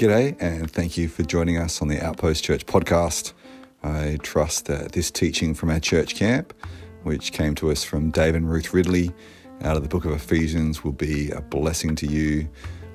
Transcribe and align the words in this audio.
G'day, 0.00 0.34
and 0.40 0.70
thank 0.70 0.96
you 0.96 1.06
for 1.06 1.22
joining 1.22 1.58
us 1.58 1.82
on 1.82 1.88
the 1.88 2.02
Outpost 2.02 2.42
Church 2.42 2.64
podcast. 2.64 3.34
I 3.82 4.16
trust 4.22 4.64
that 4.66 4.92
this 4.92 5.10
teaching 5.10 5.52
from 5.52 5.68
our 5.68 5.80
church 5.80 6.14
camp, 6.14 6.54
which 7.02 7.32
came 7.32 7.54
to 7.56 7.70
us 7.70 7.84
from 7.84 8.10
Dave 8.10 8.34
and 8.34 8.50
Ruth 8.50 8.72
Ridley 8.72 9.12
out 9.60 9.76
of 9.76 9.82
the 9.82 9.88
book 9.90 10.06
of 10.06 10.12
Ephesians, 10.12 10.82
will 10.82 10.92
be 10.92 11.30
a 11.30 11.42
blessing 11.42 11.94
to 11.96 12.06
you. 12.06 12.48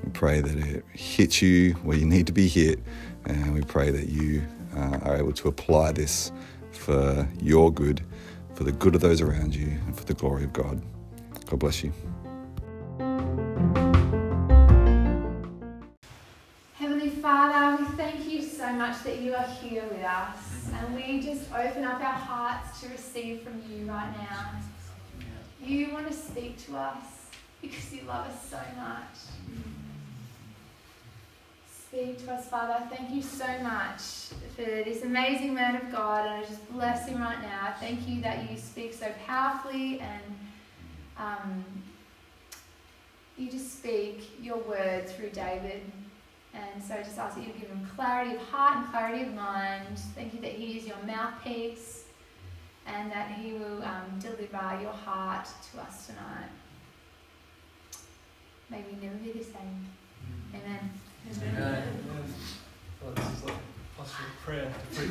We 0.04 0.09
pray 0.11 0.41
that 0.41 0.57
it 0.57 0.83
hits 0.93 1.39
you 1.43 1.73
where 1.83 1.97
you 1.97 2.07
need 2.07 2.25
to 2.25 2.33
be 2.33 2.47
hit, 2.47 2.79
and 3.25 3.54
we 3.54 3.61
pray 3.61 3.91
that 3.91 4.09
you 4.09 4.41
uh, 4.75 4.97
are 5.04 5.17
able 5.17 5.33
to 5.33 5.49
apply 5.49 5.91
this 5.91 6.31
for 6.71 7.27
your 7.39 7.71
good, 7.71 8.04
for 8.55 8.63
the 8.63 8.71
good 8.71 8.95
of 8.95 9.02
those 9.02 9.21
around 9.21 9.54
you, 9.54 9.67
and 9.67 9.95
for 9.95 10.05
the 10.05 10.15
glory 10.15 10.45
of 10.45 10.52
God. 10.52 10.81
God 11.46 11.59
bless 11.59 11.84
you. 11.84 11.93
Heavenly 16.74 17.10
Father, 17.10 17.83
we 17.83 17.89
thank 17.96 18.28
you 18.28 18.42
so 18.42 18.71
much 18.74 19.04
that 19.04 19.19
you 19.19 19.36
are 19.36 19.46
here 19.46 19.83
with 19.83 20.04
us. 20.04 20.69
And 20.74 20.96
we 20.96 21.21
just 21.21 21.52
open 21.54 21.83
up 21.83 22.02
our 22.02 22.14
hearts 22.14 22.82
to 22.82 22.89
receive 22.89 23.42
from 23.42 23.61
you 23.69 23.86
right 23.86 24.11
now. 24.18 24.52
You 25.64 25.93
want 25.93 26.07
to 26.07 26.14
speak 26.14 26.64
to 26.66 26.78
us 26.78 27.04
because 27.61 27.93
you 27.93 28.02
love 28.07 28.27
us 28.27 28.50
so 28.50 28.60
much. 28.77 29.16
Speak 31.71 32.25
to 32.25 32.33
us, 32.33 32.47
Father. 32.47 32.86
Thank 32.94 33.11
you 33.11 33.22
so 33.22 33.47
much 33.64 34.02
for 34.55 34.64
this 34.64 35.03
amazing 35.03 35.53
man 35.53 35.75
of 35.75 35.91
God, 35.91 36.25
and 36.25 36.44
I 36.44 36.47
just 36.47 36.72
bless 36.73 37.08
him 37.08 37.22
right 37.22 37.41
now. 37.41 37.73
Thank 37.80 38.08
you 38.08 38.22
that 38.22 38.52
you 38.52 38.58
speak 38.58 38.94
so 38.94 39.08
powerfully 39.25 40.02
and 40.02 40.22
um, 41.17 41.64
you 43.38 43.50
just 43.52 43.78
speak 43.80 44.30
your 44.42 44.58
word 44.58 45.09
through 45.09 45.30
David. 45.30 45.81
And 46.53 46.81
so 46.81 46.94
I 46.95 47.03
just 47.03 47.17
ask 47.17 47.35
that 47.35 47.45
you 47.45 47.52
give 47.53 47.69
him 47.69 47.85
clarity 47.95 48.35
of 48.35 48.41
heart 48.44 48.77
and 48.77 48.88
clarity 48.89 49.23
of 49.23 49.33
mind. 49.33 49.97
Thank 50.16 50.33
you 50.33 50.39
that 50.41 50.53
he 50.53 50.77
is 50.77 50.86
your 50.88 50.97
mouthpiece 51.05 52.03
and 52.88 53.11
that 53.11 53.31
he 53.31 53.53
will 53.53 53.83
um, 53.83 54.19
deliver 54.19 54.80
your 54.81 54.93
heart 54.93 55.47
to 55.71 55.81
us 55.81 56.08
tonight. 56.08 56.49
May 58.69 58.83
we 58.89 59.05
never 59.05 59.17
be 59.17 59.31
the 59.33 59.43
same. 59.43 59.86
Amen. 60.53 60.91
Amen. 61.47 61.83
Well, 63.03 63.13
this 63.13 63.25
is 63.25 63.43
like 63.43 63.55
pastoral 63.97 64.30
prayer 64.43 64.71
to 64.93 65.02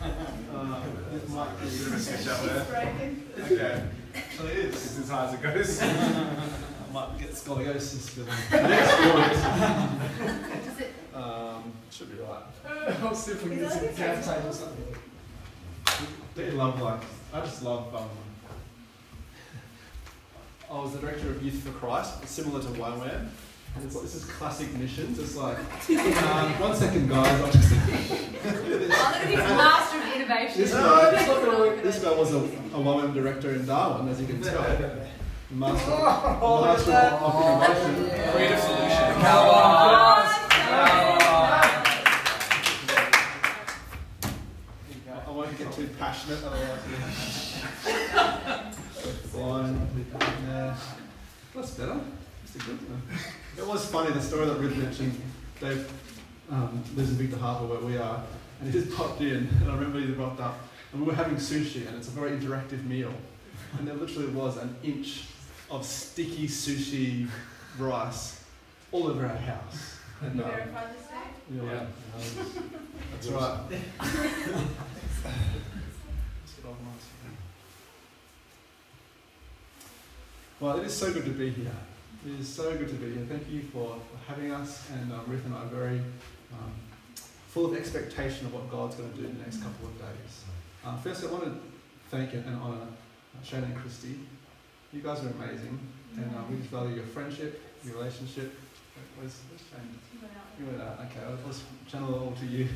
Uh, 0.00 0.80
this 1.12 1.28
might 1.30 1.60
be- 1.60 3.42
Okay. 3.54 3.82
So 4.36 4.46
it 4.46 4.56
is. 4.58 4.74
It's 4.74 4.98
as 4.98 5.08
high 5.08 5.26
as 5.26 5.34
it 5.34 5.42
goes. 5.42 5.80
I 7.18 7.22
get 7.22 7.30
scoliosis 7.32 8.10
for 8.10 8.20
the 8.20 8.26
Does 10.64 10.78
it, 10.80 10.92
Um, 11.12 11.72
should 11.90 12.16
be 12.16 12.22
right. 12.22 12.42
I'll 13.02 13.12
see 13.14 13.32
if 13.32 13.42
we 13.42 13.50
can 13.50 13.58
get 13.58 13.72
some 13.72 13.88
cat 13.96 14.22
tape 14.24 14.44
or 14.44 14.52
something. 14.52 14.94
Do 16.36 16.44
you 16.44 16.52
love 16.52 16.80
like? 16.80 17.00
I 17.34 17.40
just 17.40 17.64
love. 17.64 17.92
Um, 17.92 18.08
I 20.70 20.74
was 20.80 20.92
the 20.92 20.98
director 21.00 21.30
of 21.30 21.42
Youth 21.42 21.60
for 21.64 21.72
Christ, 21.72 22.24
similar 22.28 22.60
to 22.60 22.68
YWAM. 22.68 23.28
And 23.74 23.84
it's 23.84 23.94
like, 23.94 24.04
this 24.04 24.14
is 24.14 24.24
classic 24.24 24.72
missions. 24.74 25.18
It's 25.18 25.34
like, 25.34 25.58
um, 25.58 26.60
one 26.60 26.76
second, 26.76 27.08
guys. 27.08 27.40
I'll 27.40 27.50
just. 27.50 27.72
oh, 27.72 27.76
he's 29.26 29.38
master 29.38 29.98
of 29.98 30.14
innovation. 30.14 30.60
This 30.60 30.72
guy, 30.72 31.10
this 31.82 31.98
guy 32.02 32.12
was 32.16 32.32
a, 32.32 32.38
a 32.38 32.78
YWAM 32.78 33.12
director 33.12 33.50
in 33.54 33.66
Darwin, 33.66 34.08
as 34.08 34.20
you 34.20 34.26
can 34.28 34.40
tell. 34.40 34.62
Master, 35.50 35.90
master 35.90 36.92
of 36.92 37.34
innovation. 37.42 37.94
Creative 38.32 38.60
solution. 38.60 39.04
I 45.08 45.30
won't 45.30 45.56
get 45.56 45.72
too 45.72 45.88
passionate, 45.98 46.44
otherwise. 46.44 47.62
Fine. 49.32 49.88
Yeah. 50.46 50.76
That's 51.54 51.70
better. 51.70 52.00
That's 52.44 52.56
a 52.56 52.58
good 52.58 52.78
one. 52.90 53.02
It 53.56 53.66
was 53.66 53.86
funny, 53.90 54.12
the 54.12 54.20
story 54.20 54.44
that 54.44 54.58
Ruth 54.58 54.76
mentioned. 54.76 55.18
Dave 55.60 55.90
um, 56.50 56.84
lives 56.94 57.08
in 57.08 57.16
Victor 57.16 57.38
Harbor 57.38 57.66
where 57.68 57.80
we 57.80 57.96
are, 57.96 58.22
and 58.60 58.70
he 58.70 58.78
just 58.78 58.94
popped 58.94 59.22
in, 59.22 59.48
and 59.62 59.70
I 59.70 59.74
remember 59.74 59.98
he 59.98 60.12
popped 60.12 60.40
up, 60.40 60.58
and 60.92 61.00
we 61.00 61.06
were 61.06 61.14
having 61.14 61.36
sushi, 61.36 61.86
and 61.88 61.96
it's 61.96 62.08
a 62.08 62.10
very 62.10 62.32
interactive 62.32 62.84
meal. 62.84 63.14
And 63.78 63.88
there 63.88 63.94
literally 63.94 64.28
was 64.28 64.58
an 64.58 64.76
inch 64.82 65.24
of 65.70 65.84
sticky 65.84 66.48
sushi 66.48 67.28
rice 67.78 68.42
all 68.92 69.08
over 69.08 69.26
our 69.26 69.36
house. 69.36 69.96
And, 70.20 70.40
um, 70.40 70.50
Verified 70.50 70.88
this 70.96 71.06
day? 71.06 71.64
yeah, 71.64 71.86
that's 73.12 73.28
right. 73.28 73.60
Let's 73.70 74.14
get 76.56 76.64
organised. 76.64 77.06
Well, 80.60 80.78
it 80.80 80.86
is 80.86 80.94
so 80.94 81.12
good 81.12 81.24
to 81.24 81.30
be 81.30 81.50
here. 81.50 81.70
It 82.26 82.40
is 82.40 82.48
so 82.48 82.76
good 82.76 82.88
to 82.88 82.94
be 82.94 83.12
here. 83.14 83.24
Thank 83.28 83.48
you 83.48 83.60
for, 83.62 83.94
for 83.94 84.18
having 84.32 84.50
us, 84.50 84.88
and 84.92 85.12
um, 85.12 85.20
Ruth 85.28 85.44
and 85.44 85.54
I 85.54 85.58
are 85.58 85.66
very 85.66 86.00
um, 86.52 86.72
full 87.48 87.66
of 87.66 87.76
expectation 87.76 88.46
of 88.46 88.54
what 88.54 88.68
God's 88.68 88.96
going 88.96 89.12
to 89.12 89.18
do 89.18 89.26
in 89.26 89.38
the 89.38 89.44
next 89.44 89.58
couple 89.62 89.86
of 89.86 89.96
days. 89.98 90.42
Uh, 90.84 90.96
first, 90.96 91.22
I 91.22 91.28
want 91.28 91.44
to 91.44 91.52
thank 92.10 92.32
and 92.34 92.60
honour 92.60 92.86
Shane 93.44 93.62
and 93.62 93.76
Christy. 93.76 94.18
You 94.90 95.02
guys 95.02 95.22
are 95.22 95.28
amazing, 95.28 95.78
and 96.16 96.34
uh, 96.34 96.44
we 96.50 96.56
just 96.56 96.70
value 96.70 96.94
your 96.94 97.04
friendship, 97.04 97.60
your 97.84 97.96
relationship. 97.96 98.58
Where's, 99.18 99.36
where's 99.50 99.60
Shane? 99.68 99.98
You 100.58 100.64
went 100.64 100.80
out. 100.80 100.98
Okay, 101.00 101.20
I'll 101.28 101.36
just 101.46 101.64
channel 101.86 102.14
it 102.14 102.18
all 102.18 102.32
to 102.32 102.46
you. 102.46 102.64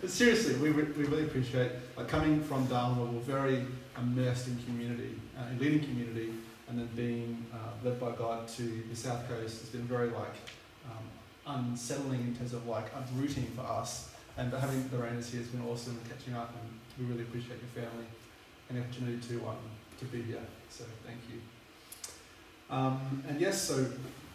but 0.00 0.08
seriously, 0.08 0.54
we, 0.54 0.68
re- 0.68 0.92
we 0.96 1.02
really 1.06 1.24
appreciate 1.24 1.72
like 1.96 2.06
coming 2.06 2.40
from 2.44 2.66
Darwin, 2.66 2.96
where 2.96 3.08
we're 3.08 3.22
very 3.22 3.66
immersed 3.98 4.46
in 4.46 4.56
community, 4.66 5.18
uh, 5.36 5.48
in 5.50 5.58
leading 5.58 5.80
community, 5.80 6.32
and 6.68 6.78
then 6.78 6.88
being 6.94 7.44
uh, 7.52 7.72
led 7.82 7.98
by 7.98 8.12
God 8.12 8.46
to 8.48 8.84
the 8.88 8.94
south 8.94 9.26
coast. 9.28 9.62
It's 9.62 9.70
been 9.70 9.88
very 9.88 10.10
like 10.10 10.36
um, 10.86 11.02
unsettling 11.58 12.20
in 12.20 12.36
terms 12.36 12.52
of 12.52 12.68
like 12.68 12.94
uprooting 12.94 13.46
for 13.56 13.62
us. 13.62 14.10
And 14.36 14.52
having 14.52 14.88
the 14.90 14.98
Rainers 14.98 15.28
here 15.28 15.40
has 15.40 15.50
been 15.50 15.66
awesome, 15.66 15.98
and 15.98 16.08
catching 16.08 16.34
up, 16.34 16.54
and 16.54 16.70
we 17.00 17.06
really 17.12 17.24
appreciate 17.24 17.58
your 17.58 17.70
family 17.84 18.06
the 18.74 18.80
opportunity 18.80 19.18
to 19.28 19.48
um, 19.48 19.56
to 19.98 20.04
be 20.06 20.22
here. 20.22 20.42
So 20.70 20.84
thank 21.06 21.18
you. 21.30 21.40
Um, 22.74 23.22
and 23.28 23.40
yes, 23.40 23.60
so 23.60 23.86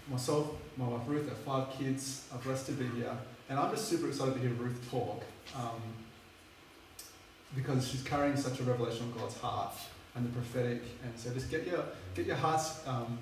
myself, 0.10 0.52
my 0.78 0.88
wife 0.88 1.02
Ruth, 1.08 1.30
our 1.30 1.36
five 1.36 1.78
kids 1.78 2.28
are 2.32 2.40
blessed 2.40 2.68
to 2.68 2.72
be 2.74 2.88
here, 2.98 3.12
and 3.50 3.60
I'm 3.60 3.72
just 3.72 3.88
super 3.88 4.08
excited 4.08 4.36
to 4.36 4.40
hear 4.40 4.52
Ruth 4.52 4.88
talk 4.90 5.24
um, 5.56 5.82
because 7.56 7.88
she's 7.88 8.04
carrying 8.04 8.38
such 8.38 8.60
a 8.60 8.64
revelation 8.64 9.06
of 9.06 9.18
God's 9.18 9.38
heart 9.38 9.74
and 10.16 10.26
the 10.26 10.30
prophetic, 10.30 10.84
and 11.04 11.18
so 11.18 11.34
just 11.34 11.50
get 11.50 11.66
your 11.66 11.84
get 12.16 12.26
your 12.26 12.36
hearts 12.36 12.86
um, 12.88 13.18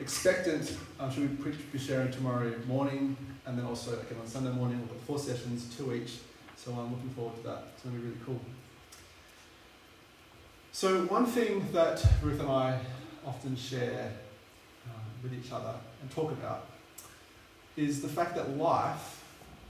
expectant. 0.00 0.76
Um, 1.00 1.10
she'll 1.10 1.26
be, 1.26 1.36
pre- 1.36 1.52
be 1.72 1.78
sharing 1.78 2.10
tomorrow 2.10 2.52
morning, 2.66 3.16
and 3.46 3.58
then 3.58 3.64
also 3.64 3.92
again 3.92 4.18
on 4.20 4.26
Sunday 4.26 4.52
morning. 4.52 4.80
We've 4.80 4.88
got 4.90 5.00
four 5.00 5.18
sessions, 5.18 5.74
two 5.76 5.94
each, 5.94 6.18
so 6.56 6.72
I'm 6.72 6.92
looking 6.92 7.10
forward 7.10 7.36
to 7.36 7.42
that. 7.44 7.64
It's 7.74 7.84
going 7.84 7.96
to 7.96 8.02
be 8.02 8.08
really 8.08 8.20
cool. 8.26 8.40
So 10.74 11.02
one 11.04 11.26
thing 11.26 11.66
that 11.72 12.02
Ruth 12.22 12.40
and 12.40 12.50
I 12.50 12.80
often 13.26 13.54
share 13.56 14.10
um, 14.86 15.00
with 15.22 15.34
each 15.34 15.52
other 15.52 15.74
and 16.00 16.10
talk 16.10 16.32
about 16.32 16.66
is 17.76 18.00
the 18.00 18.08
fact 18.08 18.34
that 18.36 18.56
life 18.56 19.22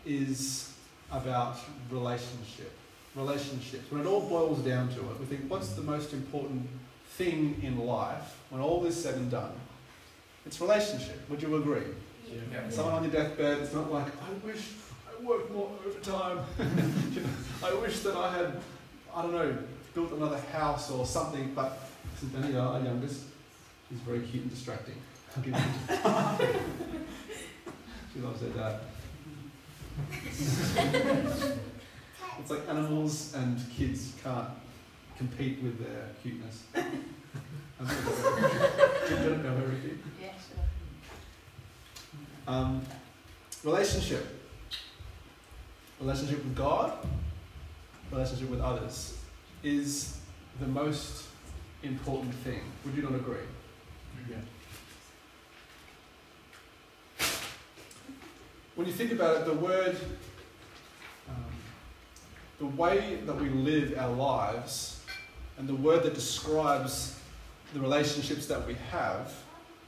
is 0.06 0.72
about 1.10 1.58
relationship. 1.90 2.70
Relationships. 3.16 3.90
When 3.90 4.00
it 4.00 4.06
all 4.06 4.20
boils 4.20 4.60
down 4.60 4.90
to 4.90 5.00
it, 5.00 5.19
we 5.19 5.26
think, 5.26 5.50
what's 5.50 5.70
the 5.70 5.82
most 5.82 6.12
important 6.12 6.69
thing 7.16 7.60
in 7.64 7.78
life 7.84 8.38
when 8.50 8.62
all 8.62 8.84
is 8.87 9.00
said 9.00 9.16
and 9.16 9.28
done? 9.28 9.52
It's 10.46 10.60
relationship. 10.60 11.28
Would 11.28 11.43
you 11.43 11.56
agree? 11.56 11.82
Yeah. 12.31 12.70
Someone 12.70 12.94
on 12.94 13.02
your 13.02 13.12
deathbed, 13.12 13.58
it's 13.58 13.75
not 13.75 13.93
like, 13.93 14.06
I 14.06 14.46
wish 14.46 14.70
I 15.06 15.22
worked 15.25 15.52
more 15.52 15.69
overtime. 15.84 16.38
You 17.12 17.20
know, 17.22 17.28
I 17.64 17.75
wish 17.75 17.98
that 18.00 18.16
I 18.16 18.32
had, 18.32 18.60
I 19.14 19.22
don't 19.22 19.32
know, 19.32 19.58
built 19.94 20.12
another 20.12 20.39
house 20.53 20.91
or 20.91 21.06
something. 21.06 21.53
But 21.55 21.79
is 22.23 22.29
Benny, 22.29 22.56
our 22.56 22.81
youngest. 22.81 23.25
She's 23.89 23.99
very 24.00 24.21
cute 24.21 24.43
and 24.44 24.50
distracting. 24.50 24.94
I'll 25.37 25.43
give 25.43 25.55
you- 25.55 25.61
she 28.15 28.21
loves 28.21 28.41
her 28.41 28.49
dad. 28.49 28.79
it's 32.39 32.50
like 32.50 32.69
animals 32.69 33.35
and 33.35 33.61
kids 33.77 34.12
can't 34.23 34.49
compete 35.19 35.62
with 35.62 35.79
their 35.85 36.09
cuteness. 36.23 36.62
Do 36.75 36.79
you 36.79 36.85
know 39.37 39.56
everything? 39.56 39.99
Yeah, 40.21 40.29
sure. 40.39 40.65
Um, 42.47 42.83
relationship. 43.65 44.39
Relationship 46.00 46.39
with 46.44 46.56
God, 46.56 46.93
relationship 48.11 48.50
with 48.50 48.61
others 48.61 49.19
is 49.62 50.19
the 50.61 50.67
most 50.67 51.25
important 51.82 52.35
thing. 52.35 52.61
Would 52.85 52.94
you 52.94 53.03
not 53.03 53.14
agree? 53.14 53.37
Yeah. 54.29 54.37
When 58.75 58.87
you 58.87 58.93
think 58.93 59.12
about 59.12 59.37
it, 59.37 59.44
the 59.44 59.55
word, 59.55 59.97
um, 61.29 61.44
the 62.59 62.67
way 62.67 63.20
that 63.26 63.37
we 63.37 63.49
live 63.50 63.99
our 63.99 64.12
lives, 64.12 65.00
and 65.59 65.69
the 65.69 65.75
word 65.75 66.03
that 66.05 66.15
describes 66.15 67.19
the 67.75 67.81
relationships 67.81 68.47
that 68.47 68.67
we 68.67 68.75
have 68.91 69.32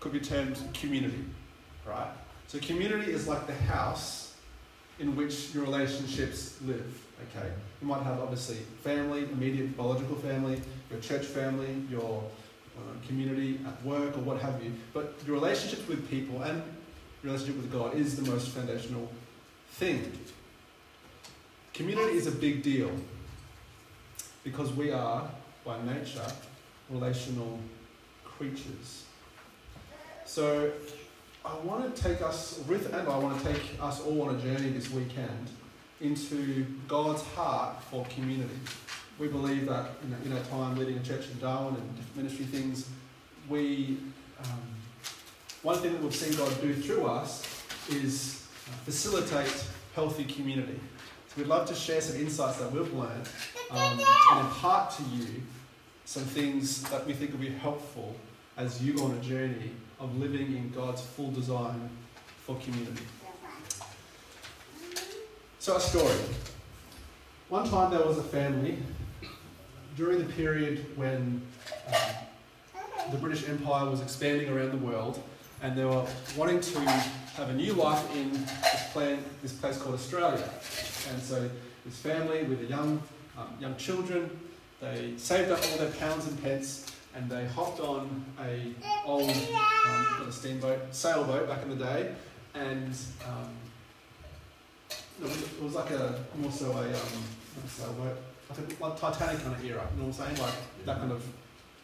could 0.00 0.12
be 0.12 0.20
termed 0.20 0.58
community, 0.74 1.24
right? 1.86 2.10
So, 2.46 2.58
community 2.58 3.10
is 3.10 3.26
like 3.26 3.46
the 3.46 3.54
house 3.54 4.34
in 4.98 5.16
which 5.16 5.54
your 5.54 5.64
relationships 5.64 6.56
live, 6.64 7.03
okay? 7.22 7.50
You 7.80 7.86
might 7.88 8.02
have 8.02 8.20
obviously 8.20 8.56
family, 8.82 9.24
immediate 9.24 9.76
biological 9.76 10.16
family, 10.16 10.60
your 10.90 11.00
church 11.00 11.24
family, 11.24 11.82
your 11.90 12.22
uh, 12.76 13.06
community 13.06 13.60
at 13.66 13.84
work, 13.84 14.16
or 14.16 14.20
what 14.20 14.40
have 14.40 14.62
you. 14.62 14.72
But 14.92 15.14
your 15.26 15.36
relationships 15.36 15.86
with 15.88 16.08
people 16.08 16.42
and 16.42 16.62
your 17.22 17.32
relationship 17.32 17.56
with 17.56 17.72
God 17.72 17.94
is 17.94 18.16
the 18.16 18.30
most 18.30 18.48
foundational 18.48 19.10
thing. 19.72 20.12
Community 21.72 22.16
is 22.16 22.26
a 22.26 22.32
big 22.32 22.62
deal 22.62 22.90
because 24.44 24.72
we 24.72 24.90
are, 24.92 25.28
by 25.64 25.82
nature, 25.82 26.26
relational 26.90 27.58
creatures. 28.24 29.04
So, 30.26 30.70
I 31.44 31.54
want 31.58 31.94
to 31.94 32.02
take 32.02 32.22
us, 32.22 32.60
Ruth 32.66 32.86
and 32.92 33.06
I 33.06 33.18
want 33.18 33.38
to 33.38 33.52
take 33.52 33.62
us 33.80 34.00
all 34.00 34.22
on 34.22 34.36
a 34.36 34.38
journey 34.38 34.70
this 34.70 34.90
weekend 34.90 35.50
into 36.04 36.66
God's 36.86 37.22
heart 37.22 37.82
for 37.84 38.04
community. 38.06 38.58
We 39.18 39.28
believe 39.28 39.66
that 39.66 39.90
in, 40.24 40.32
our 40.32 40.42
time 40.44 40.76
leading 40.76 40.98
a 40.98 41.02
church 41.02 41.26
in 41.30 41.38
Darwin 41.38 41.76
and 41.76 41.96
different 41.96 42.16
ministry 42.16 42.46
things, 42.46 42.88
we 43.48 43.98
um, 44.40 44.60
one 45.62 45.78
thing 45.78 45.92
that 45.92 46.02
we've 46.02 46.14
seen 46.14 46.36
God 46.36 46.52
do 46.60 46.74
through 46.74 47.06
us 47.06 47.64
is 47.88 48.46
uh, 48.68 48.72
facilitate 48.84 49.66
healthy 49.94 50.24
community. 50.24 50.78
So 51.28 51.34
we'd 51.38 51.46
love 51.46 51.66
to 51.68 51.74
share 51.74 52.00
some 52.00 52.20
insights 52.20 52.58
that 52.58 52.70
we've 52.70 52.92
learned 52.92 53.28
um, 53.70 54.00
and 54.32 54.40
impart 54.46 54.90
to 54.96 55.02
you 55.04 55.42
some 56.04 56.24
things 56.24 56.82
that 56.90 57.06
we 57.06 57.12
think 57.12 57.32
will 57.32 57.38
be 57.38 57.48
helpful 57.48 58.14
as 58.56 58.82
you 58.82 58.92
go 58.92 59.04
on 59.04 59.12
a 59.12 59.20
journey 59.20 59.70
of 60.00 60.16
living 60.18 60.54
in 60.54 60.70
God's 60.70 61.00
full 61.00 61.30
design 61.30 61.88
for 62.44 62.56
community. 62.56 63.02
So, 65.64 65.76
a 65.76 65.80
story. 65.80 66.14
One 67.48 67.66
time 67.70 67.90
there 67.90 68.04
was 68.04 68.18
a 68.18 68.22
family 68.22 68.76
during 69.96 70.18
the 70.18 70.30
period 70.34 70.84
when 70.94 71.40
um, 71.88 73.10
the 73.10 73.16
British 73.16 73.48
Empire 73.48 73.88
was 73.88 74.02
expanding 74.02 74.50
around 74.50 74.72
the 74.72 74.86
world 74.86 75.22
and 75.62 75.74
they 75.74 75.86
were 75.86 76.04
wanting 76.36 76.60
to 76.60 76.80
have 76.80 77.48
a 77.48 77.54
new 77.54 77.72
life 77.72 78.14
in 78.14 78.30
this, 78.32 78.90
plan, 78.92 79.24
this 79.40 79.54
place 79.54 79.78
called 79.78 79.94
Australia. 79.94 80.46
And 81.10 81.22
so 81.22 81.48
this 81.86 81.96
family 81.96 82.42
with 82.42 82.60
the 82.60 82.66
young, 82.66 83.02
um, 83.38 83.48
young 83.58 83.74
children, 83.76 84.38
they 84.82 85.14
saved 85.16 85.50
up 85.50 85.60
all 85.72 85.78
their 85.78 85.92
pounds 85.92 86.26
and 86.26 86.42
pence 86.42 86.92
and 87.14 87.30
they 87.30 87.46
hopped 87.46 87.80
on 87.80 88.22
a 88.38 88.70
old 89.06 89.30
um, 89.30 90.30
steamboat, 90.30 90.80
sailboat 90.90 91.48
back 91.48 91.62
in 91.62 91.70
the 91.70 91.82
day, 91.82 92.14
and 92.52 92.94
um, 93.26 93.48
it, 95.20 95.22
was, 95.22 95.42
it, 95.42 95.62
was, 95.62 95.74
like 95.74 95.90
a 95.90 96.24
more 96.36 96.50
so 96.50 96.72
a, 96.72 96.88
um, 96.88 97.22
sailboat, 97.68 98.16
like 98.50 98.80
like 98.80 99.00
Titanic 99.00 99.42
kind 99.42 99.54
of 99.54 99.64
era. 99.64 99.86
You 99.94 100.02
know 100.02 100.08
what 100.08 100.20
I'm 100.20 100.26
saying? 100.26 100.40
Like 100.40 100.54
that 100.86 100.98
kind 100.98 101.12
of 101.12 101.24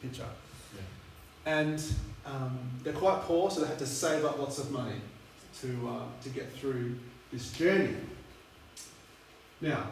picture. 0.03 0.27
Yeah. 0.75 1.53
And 1.61 1.83
um, 2.27 2.59
they're 2.83 2.93
quite 2.93 3.23
poor, 3.23 3.51
so 3.51 3.61
they 3.61 3.69
had 3.69 3.79
to 3.79 3.87
save 3.87 4.25
up 4.25 4.39
lots 4.39 4.59
of 4.59 4.71
money 4.71 5.01
to 5.61 5.89
uh, 5.89 6.23
to 6.23 6.29
get 6.31 6.53
through 6.53 6.97
this 7.33 7.53
journey. 7.53 7.95
Now, 9.61 9.89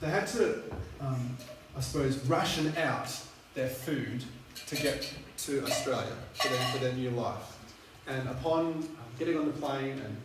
they 0.00 0.08
had 0.08 0.26
to, 0.28 0.62
um, 1.00 1.36
I 1.76 1.80
suppose, 1.80 2.18
ration 2.26 2.76
out 2.76 3.08
their 3.54 3.68
food 3.68 4.24
to 4.66 4.76
get 4.76 5.10
to 5.38 5.64
Australia 5.64 6.12
for 6.34 6.48
their, 6.48 6.66
for 6.68 6.78
their 6.78 6.92
new 6.92 7.10
life. 7.10 7.58
And 8.06 8.28
upon 8.28 8.86
getting 9.18 9.38
on 9.38 9.46
the 9.46 9.52
plane 9.52 10.00
and 10.04 10.16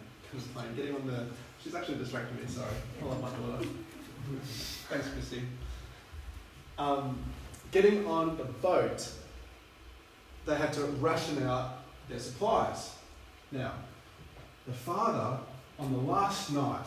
plane, 0.53 0.75
getting 0.75 0.95
on 0.95 1.07
the, 1.07 1.25
she's 1.67 1.75
actually 1.75 1.97
distracting 1.97 2.37
me, 2.37 2.43
sorry. 2.47 2.71
I 3.01 3.05
love 3.05 3.21
my 3.21 3.29
daughter. 3.29 3.67
Thanks, 4.89 5.09
Christy. 5.09 5.41
Um, 6.77 7.19
getting 7.71 8.07
on 8.07 8.37
the 8.37 8.45
boat, 8.45 9.09
they 10.45 10.55
had 10.55 10.71
to 10.73 10.83
ration 10.85 11.43
out 11.45 11.83
their 12.07 12.19
supplies. 12.19 12.93
Now, 13.51 13.73
the 14.65 14.71
father, 14.71 15.39
on 15.77 15.91
the 15.91 15.99
last 15.99 16.53
night, 16.53 16.85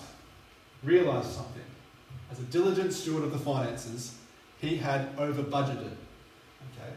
realised 0.83 1.33
something. 1.33 1.63
As 2.31 2.39
a 2.39 2.45
diligent 2.45 2.95
steward 2.95 3.25
of 3.25 3.33
the 3.33 3.39
finances, 3.39 4.17
he 4.61 4.77
had 4.77 5.09
over 5.19 5.43
budgeted. 5.43 5.93
Okay? 6.73 6.93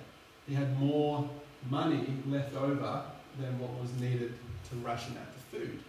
He 0.48 0.56
had 0.56 0.80
more 0.80 1.30
money 1.70 2.06
left 2.30 2.56
over 2.56 3.04
than 3.42 3.60
what 3.60 3.72
was 3.82 3.92
needed 4.00 4.34
to 4.70 4.76
ration 4.78 5.18
out 5.18 5.28
the 5.34 5.58
food. 5.58 5.80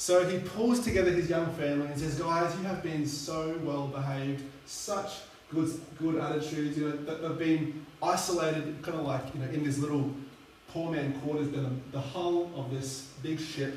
So 0.00 0.26
he 0.26 0.38
pulls 0.38 0.80
together 0.80 1.10
his 1.10 1.28
young 1.28 1.52
family 1.56 1.86
and 1.86 2.00
says, 2.00 2.18
Guys, 2.18 2.56
you 2.56 2.62
have 2.62 2.82
been 2.82 3.04
so 3.04 3.54
well 3.62 3.86
behaved, 3.86 4.42
such 4.64 5.18
good, 5.52 5.78
good 5.98 6.16
attitudes, 6.16 6.78
you 6.78 6.88
know, 6.88 6.96
that 7.04 7.20
they've 7.20 7.38
been 7.38 7.84
isolated, 8.02 8.80
kind 8.80 8.98
of 8.98 9.04
like, 9.04 9.20
you 9.34 9.40
know, 9.40 9.50
in 9.50 9.62
this 9.62 9.76
little 9.76 10.10
poor 10.68 10.90
man 10.90 11.12
quarters, 11.20 11.50
the, 11.50 11.68
the 11.92 12.00
hull 12.00 12.50
of 12.56 12.70
this 12.70 13.10
big 13.22 13.38
ship. 13.38 13.76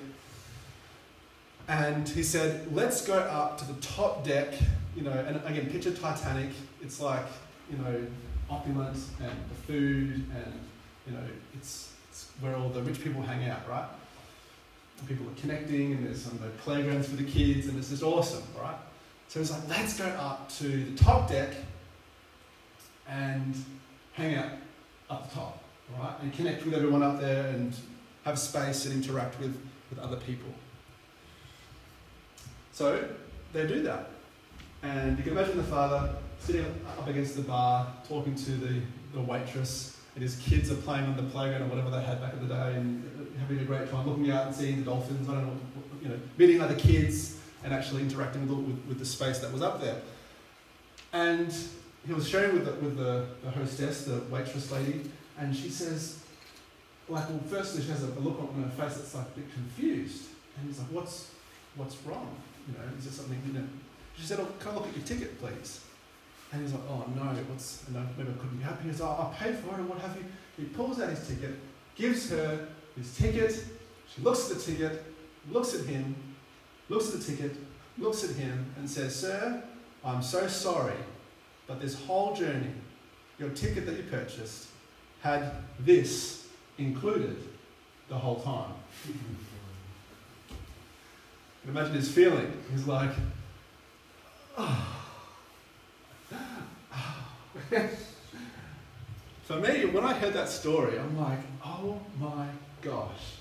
And 1.68 2.08
he 2.08 2.24
said, 2.24 2.74
Let's 2.74 3.06
go 3.06 3.18
up 3.20 3.58
to 3.58 3.66
the 3.66 3.82
top 3.82 4.24
deck, 4.24 4.54
you 4.96 5.02
know, 5.02 5.12
and 5.12 5.42
again, 5.46 5.70
picture 5.70 5.92
Titanic. 5.92 6.52
It's 6.82 7.02
like, 7.02 7.26
you 7.70 7.78
know, 7.80 8.08
opulent 8.50 8.98
and 9.22 9.32
the 9.50 9.56
food 9.68 10.24
and 10.34 10.54
you 11.06 11.12
know 11.14 11.24
it's, 11.54 11.92
it's 12.10 12.30
where 12.40 12.56
all 12.56 12.70
the 12.70 12.82
rich 12.82 13.04
people 13.04 13.22
hang 13.22 13.50
out, 13.50 13.68
right? 13.68 13.90
And 15.00 15.08
people 15.08 15.28
are 15.28 15.42
connecting 15.42 15.94
and 15.94 16.06
there's 16.06 16.22
some 16.22 16.38
the 16.38 16.50
playgrounds 16.62 17.08
for 17.08 17.16
the 17.16 17.24
kids 17.24 17.68
and 17.68 17.78
it's 17.78 17.90
just 17.90 18.04
awesome, 18.04 18.44
right? 18.60 18.78
So 19.28 19.40
it's 19.40 19.52
like 19.52 19.68
let's 19.70 19.98
go 19.98 20.06
up 20.06 20.50
to 20.58 20.86
the 20.86 20.98
top 21.04 21.30
deck 21.30 21.54
and 23.08 23.56
hang 24.14 24.36
out 24.36 24.52
up 25.10 25.30
the 25.30 25.36
top, 25.36 25.64
right? 26.00 26.14
And 26.22 26.34
connect 26.34 26.66
with 26.66 26.74
everyone 26.74 27.04
up 27.04 27.20
there 27.20 27.48
and 27.48 27.76
have 28.26 28.40
space 28.40 28.86
and 28.86 29.04
interact 29.04 29.40
with, 29.40 29.60
with 29.90 30.00
other 30.00 30.18
people. 30.18 30.50
So 32.72 33.08
they 33.54 33.68
do 33.68 33.84
that. 33.84 34.10
And 34.82 35.18
you 35.18 35.24
can 35.24 35.34
imagine 35.34 35.58
the 35.58 35.64
father 35.64 36.10
sitting 36.40 36.66
up 36.98 37.08
against 37.08 37.36
the 37.36 37.42
bar, 37.42 37.88
talking 38.08 38.36
to 38.36 38.52
the, 38.52 38.82
the 39.14 39.22
waitress, 39.22 39.98
and 40.16 40.24
his 40.24 40.36
kids 40.38 40.72
are 40.72 40.76
playing 40.76 41.06
on 41.06 41.16
the 41.16 41.24
playground 41.24 41.64
or 41.64 41.68
whatever 41.68 41.90
they 41.90 42.04
had 42.04 42.20
back 42.22 42.34
in 42.34 42.48
the 42.48 42.54
day, 42.54 42.76
and 42.76 43.23
having 43.44 43.60
a 43.60 43.66
great 43.66 43.92
time, 43.92 44.08
looking 44.08 44.32
out 44.32 44.48
and 44.48 44.56
seeing 44.56 44.80
the 44.80 44.86
dolphins. 44.86 45.30
I 45.30 45.34
don't 45.34 45.48
know, 45.48 45.58
you 46.02 46.10
know, 46.10 46.20
meeting 46.38 46.62
other 46.62 46.76
kids 46.76 47.38
and 47.64 47.74
actually 47.74 48.02
interacting 48.02 48.48
with, 48.48 48.58
with, 48.58 48.86
with 48.88 49.00
the 49.00 49.06
space 49.06 49.40
that 49.40 49.52
was 49.52 49.62
up 49.62 49.82
there. 49.82 50.02
And 51.14 51.54
he 52.06 52.14
was 52.14 52.28
sharing 52.28 52.54
with 52.54 52.66
the, 52.66 52.74
with 52.74 52.98
the, 52.98 53.28
the 53.44 53.52
hostess, 53.52 54.06
the 54.06 54.22
waitress 54.30 54.72
lady, 54.72 55.10
and 55.38 55.56
she 55.56 55.70
says, 55.70 56.20
like, 57.10 57.30
well, 57.30 57.40
firstly, 57.48 57.84
she 57.84 57.90
has 57.90 58.04
a, 58.04 58.08
a 58.08 58.20
look 58.20 58.40
on 58.40 58.64
her 58.64 58.70
face 58.70 58.98
that's 58.98 59.16
like 59.16 59.26
a 59.26 59.40
bit 59.40 59.54
confused. 59.54 60.26
And 60.58 60.68
he's 60.68 60.80
like, 60.80 60.88
what's, 60.88 61.32
what's 61.76 61.98
wrong? 62.06 62.36
You 62.68 62.74
know, 62.78 62.98
is 62.98 63.06
there 63.06 63.14
something, 63.14 63.42
you 63.48 63.54
know? 63.54 63.68
She 64.18 64.24
said, 64.24 64.40
oh, 64.40 64.48
can 64.60 64.72
I 64.72 64.76
look 64.76 64.88
at 64.88 64.96
your 64.96 65.06
ticket, 65.06 65.40
please? 65.40 65.82
And 66.52 66.62
he's 66.62 66.72
like, 66.72 66.84
oh 66.88 67.04
no, 67.16 67.24
what's, 67.50 67.84
no, 67.90 68.06
maybe 68.16 68.30
I 68.30 68.34
couldn't 68.34 68.58
be 68.58 68.64
happy. 68.64 68.88
He's 68.88 69.02
like, 69.02 69.20
I 69.20 69.34
paid 69.36 69.58
for 69.58 69.74
it 69.74 69.80
and 69.80 69.90
what 69.90 70.00
have 70.00 70.16
you. 70.16 70.24
He 70.56 70.66
pulls 70.66 71.02
out 71.02 71.10
his 71.10 71.28
ticket, 71.28 71.58
gives 71.96 72.30
her 72.30 72.68
his 72.96 73.16
ticket. 73.16 73.66
She 74.14 74.22
looks 74.22 74.50
at 74.50 74.58
the 74.58 74.64
ticket, 74.64 75.04
looks 75.50 75.74
at 75.74 75.86
him, 75.86 76.16
looks 76.90 77.14
at 77.14 77.20
the 77.20 77.26
ticket, 77.26 77.56
looks 77.98 78.24
at 78.24 78.32
him, 78.32 78.74
and 78.78 78.90
says, 78.90 79.16
Sir, 79.16 79.64
I'm 80.06 80.22
so 80.22 80.48
sorry, 80.48 80.98
but 81.68 81.82
this 81.82 81.96
whole 81.96 82.36
journey, 82.36 82.72
your 83.40 83.50
ticket 83.50 83.86
that 83.86 83.96
you 83.96 84.04
purchased, 84.04 84.68
had 85.22 85.52
this 85.80 86.48
included 86.78 87.38
the 88.10 88.16
whole 88.16 88.42
time. 88.42 88.74
imagine 91.68 91.94
his 91.94 92.12
feeling. 92.12 92.52
He's 92.72 92.86
like, 92.86 93.12
oh. 94.58 95.00
For 99.44 99.56
me, 99.58 99.86
when 99.86 100.04
I 100.04 100.14
heard 100.14 100.34
that 100.34 100.50
story, 100.50 101.00
I'm 101.00 101.18
like, 101.18 101.40
oh 101.64 102.00
my 102.20 102.48
gosh. 102.84 103.38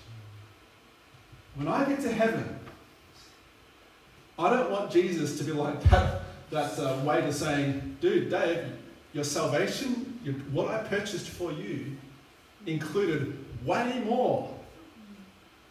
When 1.54 1.68
I 1.68 1.84
get 1.84 2.00
to 2.02 2.12
heaven, 2.12 2.58
I 4.38 4.50
don't 4.50 4.70
want 4.70 4.90
Jesus 4.90 5.36
to 5.38 5.44
be 5.44 5.52
like 5.52 5.82
that, 5.90 6.22
that 6.50 6.78
uh, 6.78 7.02
way 7.04 7.20
to 7.20 7.32
saying, 7.32 7.96
dude, 8.00 8.30
Dave, 8.30 8.64
your 9.12 9.24
salvation, 9.24 10.18
your, 10.24 10.34
what 10.52 10.68
I 10.68 10.78
purchased 10.84 11.28
for 11.28 11.52
you, 11.52 11.96
included 12.66 13.36
way 13.66 14.02
more 14.06 14.54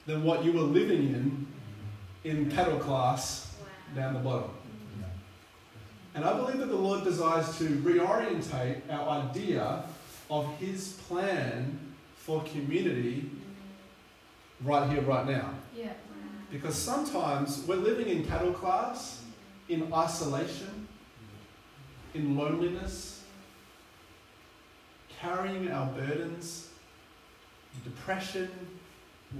than 0.05 0.23
what 0.23 0.43
you 0.43 0.51
were 0.51 0.61
living 0.61 1.07
in 1.07 1.47
in 2.23 2.51
pedal 2.51 2.77
class 2.77 3.55
down 3.95 4.13
the 4.13 4.19
bottom. 4.19 4.51
And 6.13 6.25
I 6.25 6.33
believe 6.33 6.59
that 6.59 6.67
the 6.67 6.75
Lord 6.75 7.03
desires 7.03 7.57
to 7.57 7.63
reorientate 7.63 8.81
our 8.91 9.23
idea 9.29 9.83
of 10.29 10.45
His 10.57 10.93
plan 11.07 11.79
for 12.15 12.43
community 12.43 13.29
right 14.63 14.89
here, 14.91 15.01
right 15.01 15.27
now. 15.27 15.53
Yeah. 15.75 15.93
Because 16.51 16.75
sometimes 16.75 17.63
we're 17.67 17.75
living 17.77 18.07
in 18.07 18.25
cattle 18.25 18.51
class, 18.53 19.23
in 19.69 19.91
isolation, 19.93 20.87
in 22.13 22.35
loneliness, 22.37 23.23
carrying 25.19 25.71
our 25.71 25.87
burdens, 25.93 26.69
depression. 27.83 28.49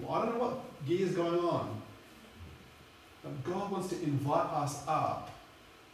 I 0.09 0.25
don't 0.25 0.37
know 0.37 0.45
what 0.45 0.85
gear 0.87 1.05
is 1.07 1.13
going 1.15 1.39
on. 1.39 1.81
But 3.23 3.43
God 3.43 3.71
wants 3.71 3.89
to 3.89 4.01
invite 4.01 4.49
us 4.51 4.83
up 4.87 5.31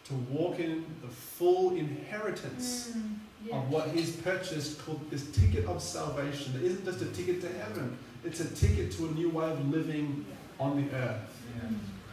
to 0.05 0.13
walk 0.31 0.59
in 0.59 0.85
the 1.01 1.07
full 1.09 1.75
inheritance 1.75 2.91
Mm, 2.95 3.15
yeah. 3.45 3.57
of 3.57 3.69
what 3.69 3.89
He's 3.89 4.15
purchased 4.17 4.79
called 4.85 5.01
this 5.11 5.29
ticket 5.31 5.65
of 5.65 5.81
salvation. 5.81 6.55
It 6.55 6.61
isn't 6.63 6.85
just 6.85 7.01
a 7.01 7.05
ticket 7.07 7.41
to 7.41 7.49
heaven, 7.49 7.97
it's 8.27 8.39
a 8.41 8.53
ticket 8.53 8.91
to 8.93 9.05
a 9.07 9.11
new 9.11 9.29
way 9.29 9.49
of 9.49 9.69
living 9.73 10.25
on 10.59 10.75
the 10.83 10.95
earth 10.95 11.21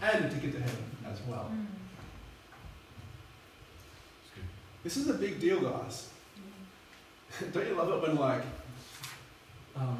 and 0.02 0.24
a 0.24 0.28
ticket 0.30 0.52
to 0.52 0.60
heaven 0.60 0.84
as 1.10 1.20
well. 1.28 1.50
mm, 1.52 1.66
This 4.82 4.96
is 4.96 5.08
a 5.08 5.14
big 5.14 5.40
deal, 5.40 5.60
guys. 5.60 6.08
Don't 7.52 7.66
you 7.66 7.74
love 7.74 7.90
it 7.90 8.06
when, 8.08 8.16
like, 8.16 8.42
um, 9.76 9.98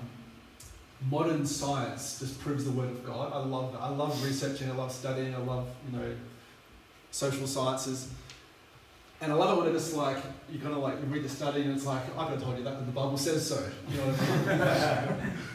modern 1.11 1.44
science 1.47 2.18
just 2.21 2.38
proves 2.40 2.64
the 2.64 2.71
word 2.71 2.90
of 2.90 3.04
God? 3.04 3.33
I 3.33 3.38
love 3.38 3.73
that. 3.73 3.80
I 3.80 3.88
love 3.88 4.23
researching, 4.25 4.71
I 4.71 4.75
love 4.75 4.92
studying, 4.92 5.35
I 5.35 5.38
love, 5.38 5.66
you 5.90 5.99
know, 5.99 6.14
social 7.11 7.47
sciences. 7.47 8.09
And 9.21 9.33
I 9.33 9.35
love 9.37 9.56
it 9.56 9.62
when 9.62 9.71
it 9.71 9.73
just 9.73 9.94
like, 9.94 10.18
you 10.52 10.59
kind 10.59 10.75
of 10.75 10.80
like, 10.80 11.00
you 11.00 11.06
read 11.06 11.25
the 11.25 11.28
study 11.28 11.62
and 11.62 11.73
it's 11.73 11.87
like, 11.87 12.02
I 12.16 12.25
could 12.25 12.35
have 12.35 12.42
told 12.42 12.59
you 12.59 12.64
that 12.64 12.71
because 12.73 12.87
the 12.87 12.92
Bible 12.92 13.16
says 13.16 13.49
so. 13.49 13.64
You 13.88 13.97
know 13.97 14.06
what 14.09 14.21
I 14.61 15.06
mean? 15.23 15.33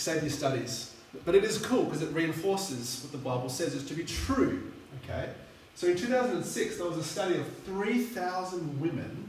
Save 0.00 0.22
your 0.22 0.30
studies. 0.30 0.94
But 1.26 1.34
it 1.34 1.44
is 1.44 1.58
cool 1.58 1.84
because 1.84 2.00
it 2.00 2.10
reinforces 2.14 3.02
what 3.02 3.12
the 3.12 3.18
Bible 3.18 3.50
says 3.50 3.74
is 3.74 3.84
to 3.88 3.92
be 3.92 4.02
true. 4.02 4.72
Okay? 5.04 5.28
So 5.74 5.88
in 5.88 5.96
2006, 5.96 6.78
there 6.78 6.86
was 6.86 6.96
a 6.96 7.04
study 7.04 7.36
of 7.36 7.46
3,000 7.64 8.80
women 8.80 9.28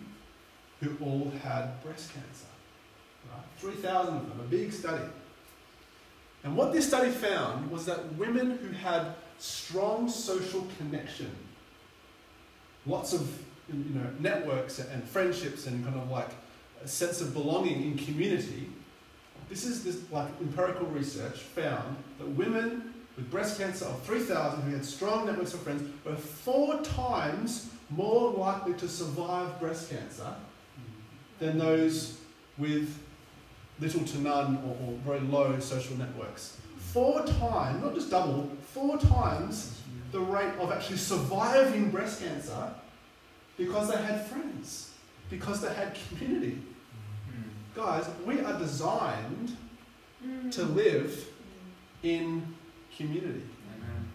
who 0.80 0.96
all 1.02 1.30
had 1.44 1.84
breast 1.84 2.14
cancer. 2.14 2.46
Right? 3.30 3.44
3,000 3.58 4.16
of 4.16 4.30
them, 4.30 4.40
a 4.40 4.44
big 4.44 4.72
study. 4.72 5.04
And 6.46 6.56
what 6.56 6.72
this 6.72 6.88
study 6.88 7.12
found 7.12 7.70
was 7.70 7.86
that 7.88 8.16
women 8.16 8.58
who 8.58 8.70
had 8.72 9.08
strong 9.40 10.08
social 10.08 10.66
connection, 10.78 11.36
lots 12.86 13.12
of 13.12 13.30
you 13.68 13.94
know, 13.94 14.08
networks 14.20 14.80
and 14.80 15.04
friendships 15.04 15.68
and 15.68 15.84
kind 15.84 15.98
of 15.98 16.10
like 16.10 16.30
a 16.82 16.88
sense 16.88 17.20
of 17.20 17.34
belonging 17.34 17.84
in 17.84 17.98
community, 17.98 18.70
this 19.50 19.66
is 19.66 19.84
this 19.84 20.00
like 20.12 20.30
empirical 20.40 20.88
research 20.88 21.40
found 21.40 21.98
that 22.20 22.28
women 22.28 22.94
with 23.16 23.30
breast 23.30 23.60
cancer 23.60 23.86
of 23.86 24.02
3,000 24.04 24.62
who 24.64 24.72
had 24.72 24.86
strong 24.86 25.26
networks 25.26 25.54
of 25.54 25.62
friends 25.62 25.84
were 26.06 26.16
four 26.16 26.82
times 26.82 27.70
more 27.90 28.32
likely 28.32 28.74
to 28.76 28.88
survive 28.88 29.60
breast 29.60 29.90
cancer 29.90 30.34
than 31.40 31.58
those 31.58 32.20
with 32.58 32.98
little 33.80 34.04
to 34.06 34.20
none 34.20 34.58
or, 34.58 34.88
or 34.88 34.98
very 35.00 35.20
low 35.20 35.60
social 35.60 35.98
networks. 35.98 36.58
Four 36.78 37.26
times, 37.26 37.84
not 37.84 37.96
just 37.96 38.10
double, 38.10 38.50
four 38.74 38.98
times 38.98 39.82
the 40.12 40.20
rate 40.20 40.54
of 40.60 40.72
actually 40.72 40.98
surviving 40.98 41.90
breast 41.90 42.22
cancer 42.22 42.74
because 43.58 43.90
they 43.90 43.98
had 43.98 44.26
friends, 44.26 44.92
because 45.30 45.62
they 45.62 45.74
had 45.74 45.98
community. 46.10 46.62
Guys, 47.76 48.06
we 48.26 48.42
are 48.42 48.58
designed 48.60 49.56
mm, 50.26 50.52
to 50.52 50.64
live 50.64 51.26
in 52.04 52.56
community. 52.98 53.44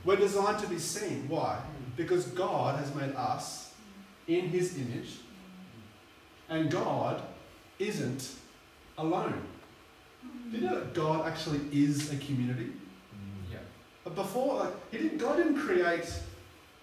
We're 0.05 0.17
designed 0.17 0.59
to 0.61 0.69
be 0.69 0.79
seen. 0.79 1.27
Why? 1.29 1.59
Mm. 1.59 1.97
Because 1.97 2.27
God 2.27 2.79
has 2.79 2.95
made 2.95 3.15
us 3.15 3.75
in 4.29 4.49
His 4.49 4.77
image, 4.77 5.17
and 6.49 6.71
God 6.71 7.23
isn't 7.79 8.31
alone. 8.99 9.43
Mm. 10.25 10.53
Did 10.53 10.61
you 10.61 10.69
know 10.69 10.81
that 10.81 10.95
God 10.95 11.27
actually 11.27 11.61
is 11.73 12.13
a 12.13 12.17
community? 12.17 12.73
Mm, 13.15 13.59
but 14.05 14.15
before, 14.15 14.61
like, 14.61 14.91
he 14.91 14.99
didn't, 14.99 15.19
God 15.19 15.39
didn't 15.39 15.59
create 15.59 16.13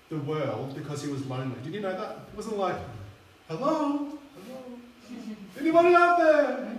the 0.10 0.18
world 0.18 0.76
because 0.76 1.04
he 1.04 1.10
was 1.10 1.26
lonely. 1.28 1.56
Did 1.64 1.74
you 1.74 1.82
know 1.82 1.94
that? 1.94 2.28
It 2.32 2.36
wasn't 2.36 2.58
like, 2.58 2.76
hello, 3.48 4.10
hello, 4.10 4.18
anybody 5.60 5.96
out 5.96 6.18
there? 6.18 6.76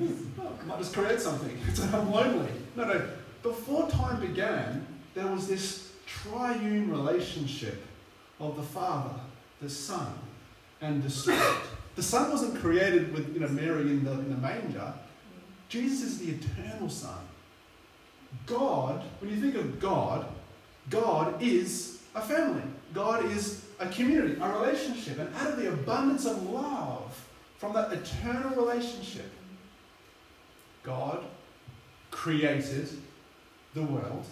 I 0.00 0.64
might 0.64 0.78
just 0.78 0.94
create 0.94 1.20
something. 1.20 1.56
It's 1.68 1.80
I'm 1.80 2.10
lonely. 2.10 2.50
No, 2.76 2.84
no. 2.84 3.08
Before 3.42 3.88
time 3.90 4.20
began, 4.20 4.86
there 5.14 5.26
was 5.26 5.48
this 5.48 5.92
triune 6.06 6.90
relationship 6.90 7.84
of 8.40 8.56
the 8.56 8.62
Father, 8.62 9.14
the 9.60 9.68
Son, 9.68 10.12
and 10.80 11.02
the 11.02 11.10
Spirit. 11.10 11.56
The 11.96 12.02
Son 12.02 12.30
wasn't 12.30 12.56
created 12.56 13.12
with 13.12 13.32
you 13.34 13.40
know, 13.40 13.48
Mary 13.48 13.82
in 13.82 14.04
the, 14.04 14.12
in 14.12 14.30
the 14.30 14.36
manger. 14.36 14.92
Jesus 15.68 16.02
is 16.02 16.18
the 16.18 16.32
eternal 16.32 16.88
Son. 16.88 17.18
God, 18.46 19.02
when 19.20 19.30
you 19.30 19.40
think 19.40 19.54
of 19.54 19.78
God, 19.80 20.26
God 20.90 21.40
is 21.42 22.00
a 22.14 22.20
family. 22.20 22.62
God 22.92 23.24
is 23.26 23.64
a 23.80 23.86
community, 23.88 24.40
a 24.40 24.48
relationship. 24.60 25.18
And 25.18 25.34
out 25.36 25.50
of 25.50 25.56
the 25.56 25.72
abundance 25.72 26.26
of 26.26 26.48
love 26.50 26.93
from 27.64 27.72
that 27.72 27.90
eternal 27.94 28.50
relationship, 28.62 29.30
God 30.82 31.24
created 32.10 32.90
the 33.72 33.82
world 33.82 34.26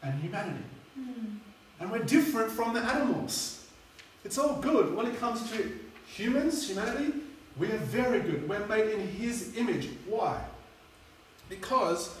and 0.00 0.14
humanity. 0.22 0.62
mm, 0.96 1.38
And 1.80 1.90
we're 1.90 2.04
different 2.04 2.52
from 2.52 2.72
the 2.72 2.80
animals. 2.80 3.66
It's 4.24 4.38
all 4.38 4.60
good. 4.60 4.94
When 4.94 5.06
it 5.06 5.18
comes 5.18 5.50
to 5.50 5.72
humans, 6.06 6.68
humanity, 6.68 7.14
we 7.58 7.66
are 7.66 7.78
very 7.78 8.20
good. 8.20 8.48
We're 8.48 8.64
made 8.68 8.90
in 8.92 9.08
His 9.08 9.56
image. 9.56 9.88
Why? 10.06 10.40
Because 11.48 12.14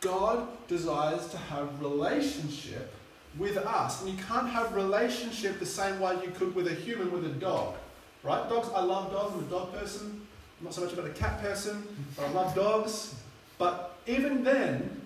God 0.00 0.46
desires 0.68 1.26
to 1.30 1.38
have 1.38 1.80
relationship 1.80 2.94
with 3.36 3.56
us. 3.56 4.00
And 4.02 4.16
you 4.16 4.24
can't 4.24 4.48
have 4.48 4.76
relationship 4.76 5.58
the 5.58 5.66
same 5.66 5.98
way 5.98 6.14
you 6.22 6.30
could 6.30 6.54
with 6.54 6.68
a 6.68 6.74
human, 6.74 7.10
with 7.10 7.24
a 7.24 7.34
dog. 7.34 7.74
Right? 8.22 8.48
Dogs, 8.48 8.68
I 8.74 8.82
love 8.82 9.12
dogs. 9.12 9.34
I'm 9.34 9.40
a 9.40 9.50
dog 9.50 9.72
person. 9.72 10.26
I'm 10.58 10.64
not 10.64 10.74
so 10.74 10.82
much 10.82 10.92
about 10.92 11.06
a 11.06 11.10
cat 11.10 11.40
person, 11.40 11.86
but 12.16 12.26
I 12.26 12.30
love 12.30 12.54
dogs. 12.54 13.14
But 13.58 13.96
even 14.06 14.42
then, 14.42 15.02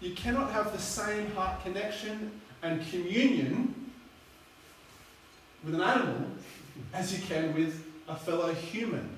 you 0.00 0.14
cannot 0.14 0.50
have 0.52 0.72
the 0.72 0.78
same 0.78 1.30
heart 1.32 1.62
connection 1.62 2.32
and 2.62 2.86
communion 2.90 3.92
with 5.64 5.74
an 5.74 5.80
animal 5.80 6.30
as 6.92 7.16
you 7.16 7.24
can 7.24 7.54
with 7.54 7.84
a 8.08 8.16
fellow 8.16 8.52
human. 8.52 9.16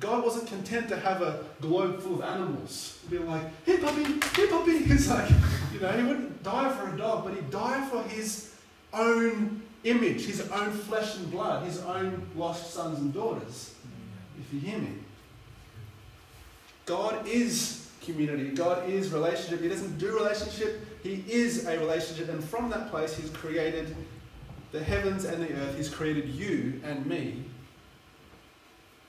God 0.00 0.24
wasn't 0.24 0.48
content 0.48 0.88
to 0.88 0.96
have 0.96 1.22
a 1.22 1.44
globe 1.60 2.00
full 2.00 2.16
of 2.16 2.22
animals. 2.22 2.98
Be 3.08 3.18
like, 3.18 3.42
hey 3.64 3.78
puppy, 3.78 4.04
hey 4.34 4.46
puppy. 4.48 4.78
He's 4.84 5.08
like, 5.08 5.30
you 5.72 5.80
know, 5.80 5.92
he 5.92 6.02
wouldn't 6.02 6.42
die 6.42 6.70
for 6.72 6.92
a 6.92 6.96
dog, 6.96 7.24
but 7.24 7.34
he'd 7.34 7.50
die 7.50 7.86
for 7.88 8.02
his 8.02 8.54
own 8.92 9.62
image, 9.84 10.24
his 10.24 10.48
own 10.50 10.72
flesh 10.72 11.16
and 11.16 11.30
blood, 11.30 11.64
his 11.64 11.80
own 11.82 12.26
lost 12.34 12.72
sons 12.72 12.98
and 12.98 13.12
daughters. 13.12 13.74
If 14.40 14.52
you 14.52 14.60
hear 14.60 14.78
me. 14.78 14.92
God 16.86 17.26
is 17.26 17.88
community. 18.00 18.50
God 18.50 18.88
is 18.88 19.10
relationship. 19.10 19.60
He 19.60 19.68
doesn't 19.68 19.98
do 19.98 20.14
relationship. 20.14 20.80
He 21.02 21.24
is 21.28 21.66
a 21.66 21.78
relationship. 21.78 22.28
And 22.28 22.42
from 22.42 22.70
that 22.70 22.90
place, 22.90 23.16
He's 23.16 23.30
created 23.30 23.94
the 24.72 24.82
heavens 24.82 25.24
and 25.24 25.42
the 25.42 25.52
earth. 25.54 25.76
He's 25.76 25.88
created 25.88 26.28
you 26.28 26.80
and 26.84 27.06
me. 27.06 27.44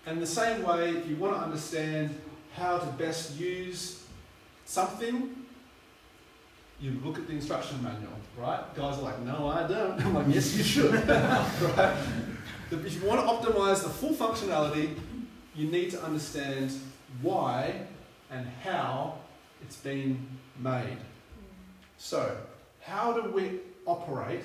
And 0.05 0.22
the 0.22 0.27
same 0.27 0.63
way, 0.63 0.91
if 0.91 1.08
you 1.08 1.15
want 1.15 1.36
to 1.36 1.41
understand 1.41 2.15
how 2.55 2.77
to 2.77 2.86
best 2.94 3.36
use 3.38 4.03
something, 4.65 5.45
you 6.79 7.00
look 7.03 7.17
at 7.17 7.27
the 7.27 7.34
instruction 7.34 7.82
manual, 7.82 8.13
right? 8.38 8.62
Guys 8.75 8.98
are 8.98 9.01
like, 9.01 9.20
no, 9.22 9.48
I 9.48 9.67
don't. 9.67 10.00
I'm 10.05 10.13
like, 10.13 10.27
yes, 10.29 10.55
you 10.55 10.63
should. 10.63 10.94
right? 11.08 11.98
If 12.72 12.96
you 12.96 13.08
want 13.08 13.22
to 13.22 13.51
optimize 13.51 13.84
the 13.84 13.89
full 13.89 14.13
functionality, 14.13 14.96
you 15.55 15.67
need 15.67 15.91
to 15.91 16.03
understand 16.03 16.72
why 17.22 17.82
and 18.29 18.48
how 18.63 19.20
it's 19.62 19.77
been 19.77 20.27
made. 20.60 20.98
So, 21.98 22.36
how 22.82 23.13
do 23.13 23.32
we 23.32 23.60
operate 23.86 24.44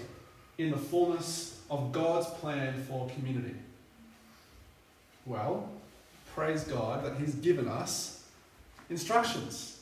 in 0.58 0.70
the 0.70 0.76
fullness 0.76 1.60
of 1.70 1.92
God's 1.92 2.26
plan 2.26 2.75
for 2.88 3.08
community? 3.10 3.54
Well, 5.26 5.68
praise 6.34 6.64
God 6.64 7.04
that 7.04 7.16
He's 7.16 7.34
given 7.34 7.68
us 7.68 8.25
instructions. 8.88 9.80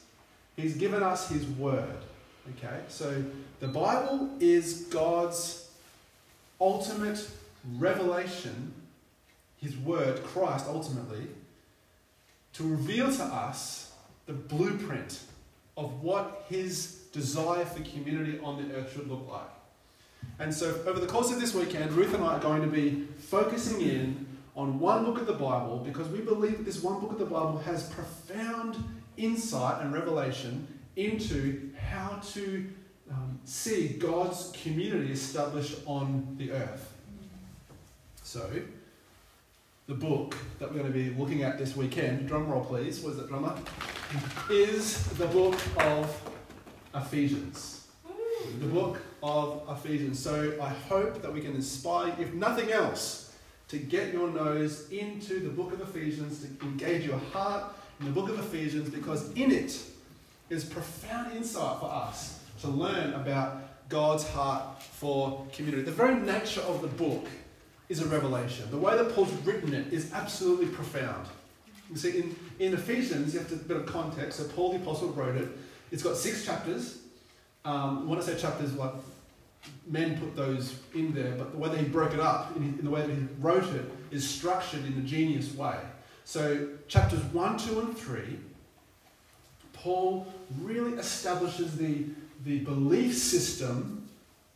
He's 0.57 0.77
given 0.77 1.03
us 1.03 1.29
His 1.29 1.45
Word. 1.47 1.99
Okay, 2.57 2.81
so 2.89 3.25
the 3.61 3.69
Bible 3.69 4.31
is 4.41 4.87
God's 4.91 5.69
ultimate 6.61 7.29
revelation, 7.77 8.73
His 9.61 9.77
Word, 9.77 10.23
Christ 10.25 10.67
ultimately, 10.69 11.27
to 12.55 12.63
reveal 12.63 13.13
to 13.13 13.25
us 13.25 13.93
the 14.27 14.33
blueprint 14.33 15.21
of 15.77 16.03
what 16.03 16.47
His 16.49 17.03
desire 17.13 17.65
for 17.65 17.83
community 17.83 18.39
on 18.43 18.57
the 18.57 18.75
earth 18.75 18.93
should 18.93 19.09
look 19.09 19.29
like. 19.31 19.51
And 20.39 20.53
so, 20.53 20.81
over 20.87 21.01
the 21.01 21.07
course 21.07 21.31
of 21.31 21.41
this 21.41 21.55
weekend, 21.55 21.93
Ruth 21.93 22.15
and 22.15 22.25
I 22.25 22.37
are 22.37 22.41
going 22.41 22.63
to 22.63 22.69
be 22.69 23.07
focusing 23.19 23.81
in 23.81 24.27
on 24.57 24.81
one 24.81 25.05
book 25.05 25.21
of 25.21 25.27
the 25.27 25.33
Bible 25.33 25.83
because 25.85 26.09
we 26.09 26.21
believe 26.21 26.59
that 26.59 26.65
this 26.65 26.83
one 26.83 26.99
book 27.01 27.13
of 27.13 27.19
the 27.19 27.25
Bible 27.25 27.59
has 27.59 27.89
profound 27.91 28.77
insight 29.17 29.83
and 29.83 29.93
revelation 29.93 30.67
into 30.99 31.71
how 31.79 32.21
to 32.33 32.67
um, 33.11 33.39
see 33.45 33.89
God's 33.89 34.53
community 34.63 35.13
established 35.13 35.79
on 35.87 36.35
the 36.37 36.51
earth. 36.53 36.93
So, 38.25 38.51
the 39.87 39.95
book 39.95 40.37
that 40.59 40.69
we're 40.69 40.81
going 40.81 40.93
to 40.93 40.99
be 40.99 41.11
looking 41.11 41.45
at 41.45 41.57
this 41.57 41.77
weekend, 41.77 42.27
drum 42.27 42.49
roll 42.49 42.65
please, 42.65 43.01
was 43.01 43.19
it 43.19 43.29
drummer? 43.29 43.55
Is 44.51 45.03
the 45.13 45.27
book 45.27 45.59
of 45.79 46.31
Ephesians. 46.95 47.87
The 48.61 48.67
book 48.67 49.01
of 49.23 49.63
Ephesians. 49.71 50.19
So 50.19 50.59
I 50.61 50.69
hope 50.69 51.23
that 51.23 51.33
we 51.33 51.41
can 51.41 51.55
inspire, 51.55 52.15
if 52.19 52.35
nothing 52.35 52.73
else, 52.73 53.37
to 53.69 53.79
get 53.79 54.13
your 54.13 54.29
nose 54.31 54.91
into 54.91 55.41
the 55.41 55.51
book 55.51 55.73
of 55.73 55.81
Ephesians, 55.81 56.45
to 56.45 56.67
engage 56.67 57.07
your 57.07 57.19
heart 57.33 57.65
in 58.01 58.07
the 58.07 58.13
book 58.13 58.29
of 58.29 58.39
Ephesians, 58.39 58.91
because 58.91 59.31
in 59.33 59.53
it 59.53 59.81
is 60.51 60.65
profound 60.65 61.37
insight 61.37 61.79
for 61.81 61.91
us 61.91 62.41
to 62.61 62.69
learn 62.69 63.13
about 63.15 63.89
God's 63.89 64.27
heart 64.29 64.83
for 64.83 65.47
community. 65.53 65.83
The 65.83 65.93
very 65.93 66.17
nature 66.17 66.61
of 66.63 66.83
the 66.83 66.89
book 66.89 67.27
is 67.89 68.01
a 68.01 68.07
revelation. 68.07 68.71
The 68.71 68.77
way 68.79 68.97
that 68.97 69.15
Paul's 69.15 69.33
written 69.45 69.73
it 69.73 69.93
is 69.93 70.13
absolutely 70.13 70.67
profound. 70.67 71.27
You 71.91 71.97
see, 71.97 72.19
in, 72.19 72.37
in 72.59 72.75
Ephesians, 72.75 73.33
you 73.33 73.41
have 73.41 73.49
to 73.49 73.55
a 73.55 73.59
bit 73.59 73.77
of 73.79 73.87
context. 73.87 74.39
So 74.39 74.45
Paul 74.49 74.73
the 74.73 74.77
Apostle 74.77 75.09
wrote 75.09 75.37
it. 75.37 75.49
It's 75.91 76.03
got 76.03 76.17
six 76.17 76.45
chapters. 76.45 76.99
Um, 77.65 78.09
when 78.09 78.19
I 78.19 78.23
say 78.23 78.37
chapters, 78.37 78.75
like 78.75 78.93
men 79.87 80.19
put 80.19 80.37
those 80.37 80.79
in 80.95 81.15
there, 81.15 81.33
but 81.33 81.53
the 81.53 81.59
way 81.59 81.71
that 81.71 81.79
he 81.79 81.87
broke 81.87 82.13
it 82.13 82.21
up, 82.21 82.55
in, 82.57 82.63
in 82.79 82.85
the 82.85 82.91
way 82.91 83.01
that 83.01 83.11
he 83.11 83.27
wrote 83.41 83.65
it, 83.75 83.91
is 84.11 84.29
structured 84.29 84.85
in 84.85 84.99
a 84.99 85.03
genius 85.03 85.55
way. 85.55 85.77
So 86.25 86.69
chapters 86.89 87.23
one, 87.33 87.57
two, 87.57 87.81
and 87.81 87.97
three, 87.97 88.39
Paul 89.83 90.27
really 90.61 90.99
establishes 90.99 91.77
the, 91.77 92.05
the 92.45 92.61
belief 92.61 93.17
system 93.17 94.09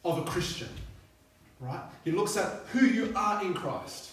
of 0.05 0.19
a 0.19 0.23
Christian. 0.23 0.69
Right? 1.61 1.81
He 2.05 2.11
looks 2.11 2.37
at 2.37 2.63
who 2.73 2.87
you 2.87 3.13
are 3.15 3.43
in 3.43 3.55
Christ. 3.55 4.11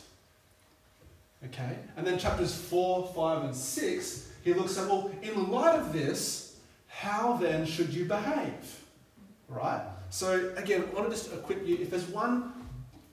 Okay? 1.45 1.77
And 1.97 2.05
then 2.05 2.19
chapters 2.19 2.53
4, 2.53 3.11
5, 3.15 3.43
and 3.45 3.55
6, 3.55 4.31
he 4.43 4.53
looks 4.53 4.77
at, 4.77 4.87
well, 4.87 5.11
in 5.21 5.49
light 5.49 5.79
of 5.79 5.93
this, 5.93 6.57
how 6.87 7.37
then 7.37 7.65
should 7.65 7.89
you 7.89 8.05
behave? 8.05 8.83
Right? 9.47 9.81
So, 10.09 10.53
again, 10.57 10.85
I 10.91 10.93
want 10.93 11.09
to 11.09 11.15
just 11.15 11.33
equip 11.33 11.65
you. 11.65 11.77
If 11.77 11.89
there's 11.89 12.07
one 12.07 12.53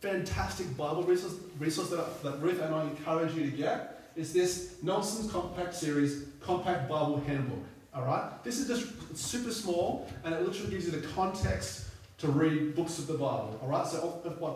fantastic 0.01 0.77
Bible 0.77 1.03
resource, 1.03 1.35
resource 1.59 1.91
that, 1.91 2.23
that 2.23 2.41
Ruth 2.43 2.61
and 2.61 2.75
I 2.75 2.83
encourage 2.85 3.35
you 3.35 3.51
to 3.51 3.57
get, 3.57 4.11
is 4.17 4.33
this 4.33 4.77
Nelson's 4.83 5.31
Compact 5.31 5.75
Series 5.75 6.25
Compact 6.41 6.89
Bible 6.89 7.23
Handbook. 7.27 7.65
All 7.97 8.05
right? 8.05 8.45
This 8.45 8.59
is 8.59 8.69
just 8.69 9.17
super 9.17 9.51
small, 9.51 10.07
and 10.25 10.35
it 10.35 10.43
literally 10.43 10.71
gives 10.71 10.85
you 10.85 10.93
the 10.93 11.07
context 11.09 11.87
to 12.19 12.29
read 12.29 12.75
books 12.75 12.99
of 12.99 13.07
the 13.07 13.15
Bible. 13.15 13.59
All 13.63 13.69
right, 13.69 13.87
so 13.87 13.99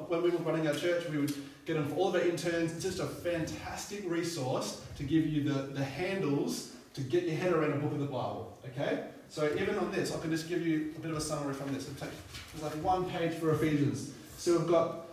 when 0.09 0.22
we 0.22 0.31
were 0.31 0.38
running 0.38 0.66
our 0.68 0.74
church, 0.74 1.09
we 1.09 1.18
would 1.18 1.35
get 1.64 1.74
them 1.74 1.88
for 1.88 1.94
all 1.96 2.09
of 2.09 2.14
our 2.14 2.20
interns. 2.20 2.72
It's 2.72 2.83
just 2.83 3.00
a 3.00 3.07
fantastic 3.07 4.03
resource 4.07 4.83
to 4.96 5.03
give 5.03 5.26
you 5.26 5.42
the, 5.42 5.62
the 5.62 5.85
handles 5.85 6.72
to 6.94 7.00
get 7.03 7.24
your 7.24 7.37
head 7.37 7.53
around 7.53 7.72
a 7.72 7.76
book 7.76 7.92
of 7.92 8.00
the 8.00 8.07
Bible. 8.07 8.59
Okay, 8.66 9.05
so 9.29 9.50
even 9.59 9.79
on 9.79 9.90
this, 9.90 10.14
I 10.14 10.20
can 10.20 10.31
just 10.31 10.48
give 10.48 10.66
you 10.66 10.92
a 10.96 11.00
bit 11.00 11.11
of 11.11 11.16
a 11.16 11.20
summary 11.20 11.55
from 11.55 11.72
this. 11.72 11.88
It's 11.88 12.62
like 12.62 12.72
one 12.83 13.09
page 13.11 13.35
for 13.35 13.53
Ephesians. 13.53 14.12
So 14.38 14.57
we've 14.59 14.68
got 14.68 15.07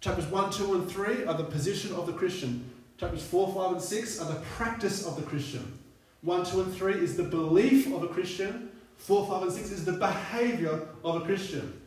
chapters 0.00 0.26
1, 0.26 0.52
2, 0.52 0.74
and 0.74 0.90
3 0.90 1.24
are 1.24 1.34
the 1.34 1.44
position 1.44 1.92
of 1.94 2.06
the 2.06 2.12
Christian. 2.12 2.70
Chapters 2.98 3.24
4, 3.24 3.52
5, 3.52 3.72
and 3.72 3.82
6 3.82 4.20
are 4.20 4.32
the 4.32 4.40
practice 4.40 5.06
of 5.06 5.16
the 5.16 5.22
Christian. 5.22 5.78
1, 6.24 6.46
2, 6.46 6.60
and 6.62 6.74
3 6.74 6.94
is 6.94 7.16
the 7.16 7.22
belief 7.22 7.92
of 7.92 8.02
a 8.02 8.08
Christian. 8.08 8.70
4, 8.96 9.26
5, 9.26 9.42
and 9.42 9.52
6 9.52 9.70
is 9.70 9.84
the 9.84 9.92
behavior 9.92 10.88
of 11.04 11.22
a 11.22 11.24
Christian. 11.24 11.80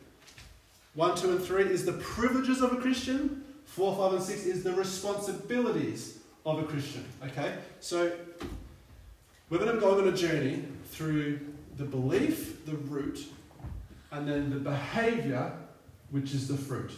1, 0.94 1.16
2, 1.16 1.30
and 1.32 1.44
3 1.44 1.64
is 1.64 1.84
the 1.84 1.92
privileges 1.94 2.62
of 2.62 2.72
a 2.72 2.76
Christian. 2.76 3.44
4, 3.66 3.96
5, 3.96 4.12
and 4.14 4.22
6 4.22 4.46
is 4.46 4.62
the 4.62 4.72
responsibilities 4.72 6.18
of 6.46 6.60
a 6.60 6.62
Christian. 6.62 7.04
Okay? 7.24 7.54
So 7.80 8.12
we're 9.50 9.58
going 9.58 9.74
to 9.74 9.80
go 9.80 9.98
on 9.98 10.06
a 10.06 10.12
journey 10.12 10.64
through 10.90 11.40
the 11.76 11.84
belief, 11.84 12.64
the 12.64 12.76
root, 12.76 13.18
and 14.12 14.28
then 14.28 14.50
the 14.50 14.56
behavior, 14.56 15.52
which 16.10 16.32
is 16.32 16.46
the 16.46 16.56
fruit. 16.56 16.92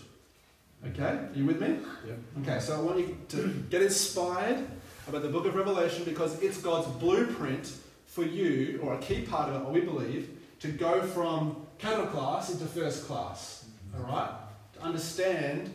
Okay? 0.89 1.03
Are 1.05 1.31
you 1.35 1.47
with 1.47 1.61
me? 1.61 1.79
Yeah. 2.07 2.43
Okay, 2.43 2.61
so 2.61 2.77
I 2.77 2.81
want 2.81 2.99
you 2.99 3.17
to 3.29 3.49
get 3.71 3.83
inspired 3.83 4.67
about 5.09 5.23
the 5.23 5.29
book 5.29 5.47
of 5.47 5.55
Revelation 5.55 6.05
because 6.05 6.41
it's 6.43 6.59
God's 6.59 6.89
blueprint 6.99 7.73
for 8.07 8.25
you, 8.25 8.81
or 8.83 8.95
a 8.95 8.99
key 8.99 9.23
part 9.23 9.49
of 9.49 9.63
it, 9.63 9.65
or 9.65 9.73
we 9.73 9.81
believe, 9.81 10.29
to 10.61 10.69
go 10.69 11.03
from 11.03 11.57
cattle 11.79 12.07
class 12.07 12.51
into 12.51 12.67
first 12.67 13.07
class 13.07 13.61
all 13.97 14.05
right? 14.05 14.31
To 14.75 14.83
understand 14.83 15.71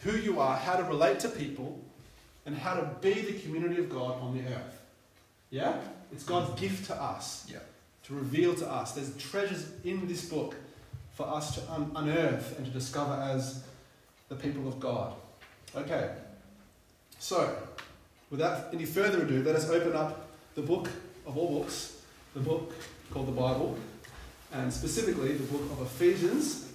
who 0.00 0.12
you 0.12 0.40
are, 0.40 0.56
how 0.56 0.76
to 0.76 0.84
relate 0.84 1.20
to 1.20 1.28
people, 1.28 1.80
and 2.44 2.56
how 2.56 2.74
to 2.74 2.88
be 3.00 3.12
the 3.12 3.38
community 3.40 3.78
of 3.78 3.90
God 3.90 4.20
on 4.20 4.36
the 4.36 4.40
earth. 4.40 4.82
Yeah? 5.50 5.76
It's 6.12 6.22
God's 6.22 6.58
gift 6.60 6.86
to 6.86 6.94
us. 6.94 7.46
Yeah. 7.50 7.58
To 8.04 8.14
reveal 8.14 8.54
to 8.54 8.70
us. 8.70 8.92
There's 8.92 9.16
treasures 9.16 9.68
in 9.84 10.06
this 10.06 10.28
book 10.28 10.54
for 11.14 11.26
us 11.26 11.56
to 11.56 11.72
un- 11.72 11.90
unearth 11.96 12.56
and 12.56 12.66
to 12.66 12.72
discover 12.72 13.14
as 13.14 13.64
the 14.28 14.36
people 14.36 14.68
of 14.68 14.78
God. 14.78 15.14
Okay. 15.74 16.14
So, 17.18 17.56
without 18.30 18.72
any 18.72 18.84
further 18.84 19.22
ado, 19.22 19.42
let 19.42 19.56
us 19.56 19.68
open 19.70 19.94
up 19.94 20.28
the 20.54 20.62
book 20.62 20.90
of 21.26 21.36
all 21.36 21.60
books, 21.60 22.02
the 22.34 22.40
book 22.40 22.72
called 23.10 23.28
the 23.28 23.32
Bible, 23.32 23.76
and 24.52 24.72
specifically 24.72 25.32
the 25.32 25.44
book 25.44 25.62
of 25.72 25.82
Ephesians, 25.82 26.72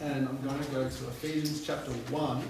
and 0.00 0.28
I'm 0.28 0.38
going 0.42 0.58
to 0.58 0.70
go 0.70 0.88
to 0.88 1.08
Ephesians 1.08 1.64
chapter 1.66 1.90
1. 1.90 2.42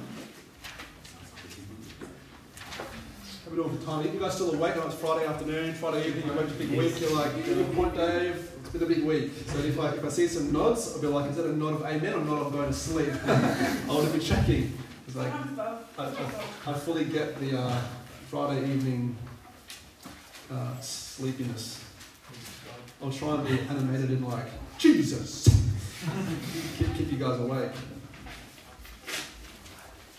How 3.44 3.52
we 3.52 3.56
doing 3.56 3.78
for 3.78 3.86
time? 3.86 4.12
You 4.12 4.18
guys 4.18 4.34
still 4.34 4.52
awake? 4.52 4.74
It's 4.76 4.94
Friday 4.96 5.26
afternoon, 5.26 5.74
Friday 5.74 6.08
evening, 6.08 6.30
I 6.30 6.34
went 6.34 6.48
to 6.48 6.54
a 6.54 6.58
big 6.58 6.70
week. 6.76 7.00
You're 7.00 7.14
like, 7.14 7.44
good 7.44 7.72
point, 7.76 7.94
Dave. 7.94 8.50
It's 8.60 8.70
been 8.70 8.82
a 8.82 8.86
big 8.86 9.04
week. 9.04 9.30
So 9.46 9.58
if 9.58 9.78
I, 9.78 9.90
if 9.90 10.04
I 10.04 10.08
see 10.08 10.26
some 10.26 10.52
nods, 10.52 10.92
I'll 10.94 11.00
be 11.00 11.06
like, 11.06 11.30
is 11.30 11.36
that 11.36 11.46
a 11.46 11.56
nod 11.56 11.74
of 11.74 11.82
amen 11.82 12.14
or 12.14 12.24
not? 12.24 12.46
I'm 12.46 12.52
going 12.52 12.66
to 12.66 12.72
sleep? 12.72 13.12
I 13.24 13.86
want 13.86 14.08
to 14.08 14.18
be 14.18 14.24
checking. 14.24 14.76
It's 15.06 15.14
like, 15.14 15.32
I, 15.98 16.04
I, 16.66 16.72
fully 16.74 17.06
get 17.06 17.40
the 17.40 17.58
uh, 17.58 17.80
Friday 18.28 18.60
evening 18.70 19.16
uh, 20.52 20.78
sleepiness. 20.80 21.82
I'll 23.02 23.10
try 23.10 23.34
and 23.34 23.46
be 23.46 23.58
animated 23.60 24.10
in 24.10 24.22
like, 24.24 24.46
Jesus! 24.78 25.44
keep, 26.78 26.94
keep 26.94 27.12
you 27.12 27.18
guys 27.18 27.40
awake. 27.40 27.70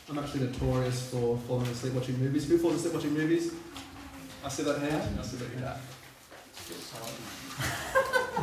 I'm 0.09 0.17
actually 0.17 0.47
notorious 0.47 1.11
for 1.11 1.37
falling 1.47 1.67
asleep 1.67 1.93
watching 1.93 2.17
movies. 2.17 2.49
Who 2.49 2.57
falls 2.57 2.75
asleep 2.75 2.95
watching 2.95 3.13
movies? 3.13 3.53
I 4.43 4.49
see 4.49 4.63
that 4.63 4.79
hand. 4.79 5.19
I 5.19 5.23
see 5.23 5.37
that 5.37 5.63
hand. 5.63 5.79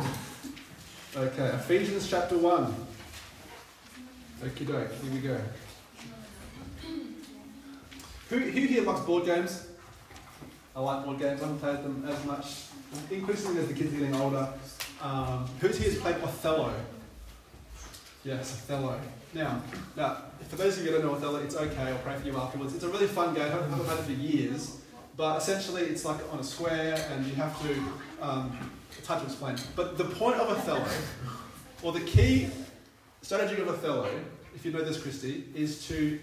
Okay, 1.17 1.45
Ephesians 1.45 2.09
chapter 2.09 2.37
1. 2.37 2.75
Okie 4.43 4.67
doke, 4.67 4.91
here 5.01 5.11
we 5.13 5.19
go. 5.19 5.39
Who, 8.29 8.39
who 8.39 8.59
here 8.61 8.83
likes 8.83 9.01
board 9.01 9.25
games? 9.25 9.67
I 10.75 10.79
like 10.79 11.05
board 11.05 11.19
games. 11.19 11.41
I 11.41 11.45
haven't 11.45 11.59
played 11.59 11.83
them 11.83 12.05
as 12.07 12.25
much. 12.25 12.63
Increasingly 13.11 13.61
as 13.61 13.67
the 13.67 13.73
kids 13.73 13.93
are 13.93 13.97
getting 13.97 14.15
older. 14.15 14.47
Um, 15.01 15.47
who's 15.59 15.77
here 15.77 15.91
has 15.91 15.99
played 15.99 16.15
Othello? 16.15 16.73
Yes, 18.23 18.63
Othello. 18.63 18.99
Now, 19.33 19.61
now, 19.95 20.17
for 20.49 20.55
those 20.55 20.77
of 20.77 20.85
you 20.85 20.91
who 20.91 20.97
don't 20.97 21.07
know 21.07 21.15
Othello, 21.15 21.39
it's 21.39 21.55
okay. 21.55 21.83
I'll 21.83 21.97
pray 21.99 22.17
for 22.17 22.25
you 22.25 22.35
afterwards. 22.37 22.73
It's 22.73 22.83
a 22.83 22.89
really 22.89 23.07
fun 23.07 23.33
game. 23.35 23.43
I 23.43 23.49
haven't 23.49 23.71
played 23.71 23.99
it 23.99 24.05
for 24.05 24.11
years, 24.11 24.81
but 25.15 25.37
essentially 25.37 25.83
it's 25.83 26.03
like 26.03 26.17
on 26.33 26.39
a 26.39 26.43
square, 26.43 26.97
and 27.11 27.25
you 27.25 27.35
have 27.35 27.61
to. 27.61 27.75
Um, 28.21 28.71
it's 28.97 29.07
hard 29.07 29.21
to 29.21 29.27
explain. 29.27 29.57
But 29.75 29.97
the 29.97 30.05
point 30.05 30.37
of 30.37 30.49
Othello, 30.49 30.87
or 31.83 31.91
the 31.91 32.01
key 32.01 32.49
strategy 33.21 33.61
of 33.61 33.67
Othello, 33.67 34.09
if 34.55 34.65
you 34.65 34.71
know 34.71 34.83
this, 34.83 35.01
Christy, 35.01 35.43
is 35.53 35.85
to 35.87 36.19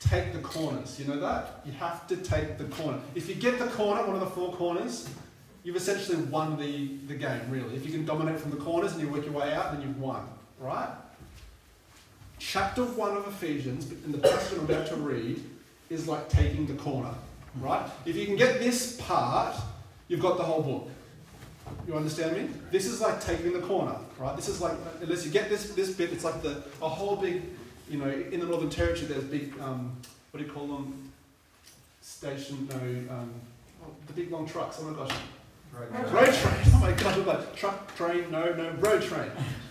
take 0.00 0.32
the 0.32 0.40
corners. 0.40 0.98
You 0.98 1.06
know 1.06 1.20
that? 1.20 1.60
You 1.64 1.72
have 1.72 2.06
to 2.08 2.16
take 2.16 2.58
the 2.58 2.64
corner. 2.64 2.98
If 3.14 3.28
you 3.28 3.34
get 3.34 3.58
the 3.58 3.66
corner, 3.66 4.04
one 4.06 4.14
of 4.14 4.20
the 4.20 4.26
four 4.26 4.52
corners, 4.52 5.08
you've 5.64 5.76
essentially 5.76 6.18
won 6.24 6.58
the, 6.58 6.96
the 7.08 7.14
game, 7.14 7.40
really. 7.50 7.74
If 7.74 7.84
you 7.86 7.92
can 7.92 8.04
dominate 8.04 8.38
from 8.38 8.52
the 8.52 8.58
corners 8.58 8.92
and 8.92 9.00
you 9.00 9.08
work 9.08 9.24
your 9.24 9.34
way 9.34 9.52
out, 9.52 9.72
then 9.72 9.82
you've 9.82 10.00
won, 10.00 10.26
right? 10.60 10.90
Chapter 12.38 12.84
1 12.84 13.16
of 13.16 13.26
Ephesians, 13.26 13.90
in 13.90 14.12
the 14.12 14.18
passage 14.18 14.58
I'm 14.58 14.64
about 14.64 14.86
to 14.88 14.96
read, 14.96 15.42
is 15.88 16.06
like 16.06 16.28
taking 16.28 16.66
the 16.66 16.74
corner, 16.74 17.14
right? 17.60 17.88
If 18.04 18.16
you 18.16 18.26
can 18.26 18.36
get 18.36 18.60
this 18.60 19.00
part, 19.00 19.56
you've 20.08 20.20
got 20.20 20.36
the 20.36 20.44
whole 20.44 20.62
book. 20.62 20.90
You 21.88 21.96
understand 21.96 22.36
me? 22.36 22.48
This 22.70 22.86
is 22.86 23.00
like 23.00 23.20
taking 23.20 23.52
the 23.52 23.60
corner, 23.60 23.96
right? 24.18 24.36
This 24.36 24.48
is 24.48 24.60
like, 24.60 24.74
unless 25.00 25.24
you 25.24 25.32
get 25.32 25.48
this, 25.48 25.70
this 25.70 25.90
bit, 25.90 26.12
it's 26.12 26.24
like 26.24 26.42
the, 26.42 26.62
a 26.82 26.88
whole 26.88 27.16
big, 27.16 27.42
you 27.88 27.98
know, 27.98 28.08
in 28.08 28.40
the 28.40 28.46
Northern 28.46 28.70
Territory, 28.70 29.06
there's 29.06 29.24
big, 29.24 29.58
um, 29.60 29.96
what 30.30 30.40
do 30.40 30.46
you 30.46 30.52
call 30.52 30.66
them? 30.66 31.12
Station, 32.00 32.68
no, 32.70 33.14
um, 33.14 33.32
oh, 33.82 33.88
the 34.06 34.12
big 34.12 34.30
long 34.30 34.46
trucks, 34.46 34.78
oh 34.80 34.84
my 34.84 34.96
gosh. 34.96 35.16
Road 35.72 36.12
Road 36.12 36.34
train, 36.34 36.54
oh 36.66 36.78
my 36.80 36.92
god, 36.92 37.18
I'm 37.18 37.26
like, 37.26 37.56
truck, 37.56 37.94
train, 37.96 38.30
no, 38.30 38.54
no, 38.54 38.70
road 38.78 39.02
train. 39.02 39.30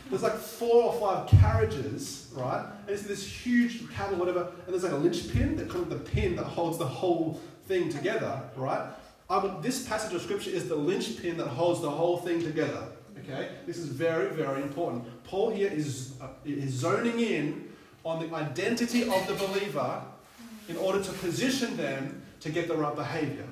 There's 0.10 0.22
like 0.22 0.36
four 0.36 0.84
or 0.84 1.00
five 1.00 1.28
carriages, 1.40 2.30
right? 2.36 2.66
And 2.82 2.90
it's 2.90 3.04
this 3.04 3.26
huge 3.26 3.90
cable, 3.94 4.18
whatever, 4.18 4.52
and 4.66 4.74
there's 4.74 4.84
like 4.84 4.92
a 4.92 4.98
linchpin, 4.98 5.56
that 5.56 5.70
kind 5.70 5.84
of 5.84 5.90
the 5.90 6.12
pin 6.12 6.36
that 6.36 6.44
holds 6.44 6.78
the 6.78 6.86
whole 6.86 7.40
thing 7.68 7.90
together, 7.90 8.42
right? 8.56 8.90
Um, 9.30 9.58
this 9.62 9.88
passage 9.88 10.14
of 10.14 10.22
scripture 10.22 10.52
is 10.52 10.68
the 10.68 10.76
linchpin 10.76 11.38
that 11.38 11.48
holds 11.48 11.82
the 11.82 11.90
whole 11.90 12.18
thing 12.18 12.44
together. 12.44 12.84
Okay, 13.24 13.50
this 13.66 13.78
is 13.78 13.88
very, 13.88 14.30
very 14.30 14.62
important. 14.62 15.06
Paul 15.24 15.50
here 15.50 15.72
is, 15.72 16.14
uh, 16.22 16.28
is 16.46 16.74
zoning 16.74 17.20
in 17.20 17.70
on 18.06 18.20
the 18.20 18.34
identity 18.36 19.10
of 19.10 19.28
the 19.28 19.34
believer 19.34 20.02
in 20.70 20.78
order 20.78 21.04
to 21.04 21.12
position 21.14 21.76
them 21.76 22.22
to 22.40 22.50
get 22.50 22.68
the 22.68 22.76
right 22.76 22.96
behavior. 22.96 23.48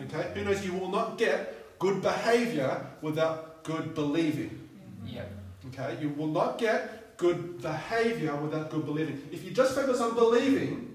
Okay, 0.00 0.30
who 0.34 0.44
knows? 0.44 0.64
You 0.64 0.72
will 0.74 0.88
not 0.88 1.18
get 1.18 1.78
good 1.78 2.00
behavior 2.00 2.86
without 3.02 3.64
good 3.64 3.94
believing. 3.94 4.68
Yeah. 5.04 5.24
Okay, 5.68 5.98
you 6.00 6.10
will 6.10 6.28
not 6.28 6.58
get 6.58 7.16
good 7.16 7.60
behavior 7.60 8.34
without 8.36 8.70
good 8.70 8.84
believing. 8.84 9.20
If 9.32 9.44
you 9.44 9.50
just 9.50 9.74
focus 9.74 10.00
on 10.00 10.14
believing, 10.14 10.94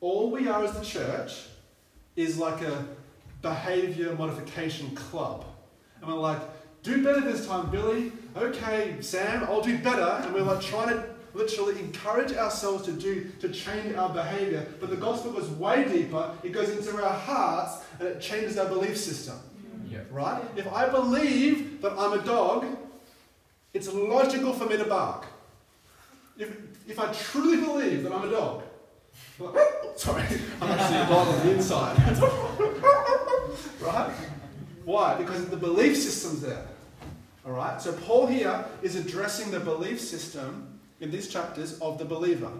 all 0.00 0.30
we 0.30 0.48
are 0.48 0.64
as 0.64 0.72
the 0.72 0.84
church 0.84 1.46
is 2.16 2.38
like 2.38 2.62
a 2.62 2.84
behavior 3.42 4.14
modification 4.14 4.94
club. 4.94 5.44
And 6.00 6.12
we're 6.12 6.18
like, 6.18 6.40
do 6.82 7.04
better 7.04 7.20
this 7.20 7.46
time, 7.46 7.70
Billy. 7.70 8.12
Okay, 8.36 8.96
Sam, 9.00 9.44
I'll 9.44 9.60
do 9.60 9.78
better. 9.78 10.22
And 10.24 10.34
we're 10.34 10.42
like 10.42 10.60
trying 10.60 10.88
to 10.88 11.04
literally 11.34 11.78
encourage 11.78 12.32
ourselves 12.32 12.84
to 12.86 12.92
do 12.92 13.30
to 13.40 13.48
change 13.48 13.94
our 13.94 14.08
behavior. 14.08 14.66
But 14.80 14.90
the 14.90 14.96
gospel 14.96 15.32
goes 15.32 15.48
way 15.48 15.88
deeper. 15.88 16.32
It 16.42 16.52
goes 16.52 16.70
into 16.70 17.02
our 17.02 17.12
hearts 17.12 17.84
and 17.98 18.08
it 18.08 18.20
changes 18.20 18.58
our 18.58 18.68
belief 18.68 18.96
system. 18.96 19.38
Yeah. 19.88 20.00
Right? 20.10 20.42
If 20.56 20.72
I 20.72 20.88
believe 20.88 21.80
that 21.82 21.92
I'm 21.98 22.12
a 22.12 22.22
dog, 22.22 22.66
it's 23.72 23.92
logical 23.92 24.52
for 24.52 24.66
me 24.66 24.76
to 24.76 24.84
bark. 24.84 25.26
If, 26.38 26.56
if 26.88 26.98
I 26.98 27.12
truly 27.12 27.60
believe 27.60 28.02
that 28.04 28.12
I'm 28.12 28.26
a 28.26 28.30
dog, 28.30 28.62
like, 29.38 29.54
sorry, 29.96 30.24
I'm 30.60 30.70
actually 30.70 30.98
a 30.98 31.06
dog 31.06 31.28
on 31.28 31.46
the 31.46 31.54
inside. 31.54 31.96
right? 33.80 34.12
Why? 34.84 35.14
Because 35.16 35.46
the 35.46 35.56
belief 35.56 35.96
system's 35.96 36.40
there. 36.40 36.66
All 37.46 37.52
right? 37.52 37.80
So 37.80 37.92
Paul 37.92 38.26
here 38.26 38.64
is 38.82 38.96
addressing 38.96 39.50
the 39.50 39.60
belief 39.60 40.00
system 40.00 40.79
in 41.00 41.10
these 41.10 41.28
chapters 41.28 41.78
of 41.80 41.98
the 41.98 42.04
believer. 42.04 42.50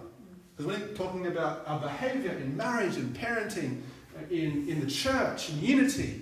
Because 0.55 0.65
when 0.65 0.87
he's 0.87 0.97
talking 0.97 1.27
about 1.27 1.63
our 1.67 1.79
behavior 1.79 2.31
in 2.31 2.55
marriage 2.55 2.97
and 2.97 3.15
parenting, 3.15 3.81
uh, 4.17 4.23
in, 4.29 4.67
in 4.67 4.79
the 4.79 4.87
church, 4.87 5.49
in 5.49 5.61
unity, 5.61 6.21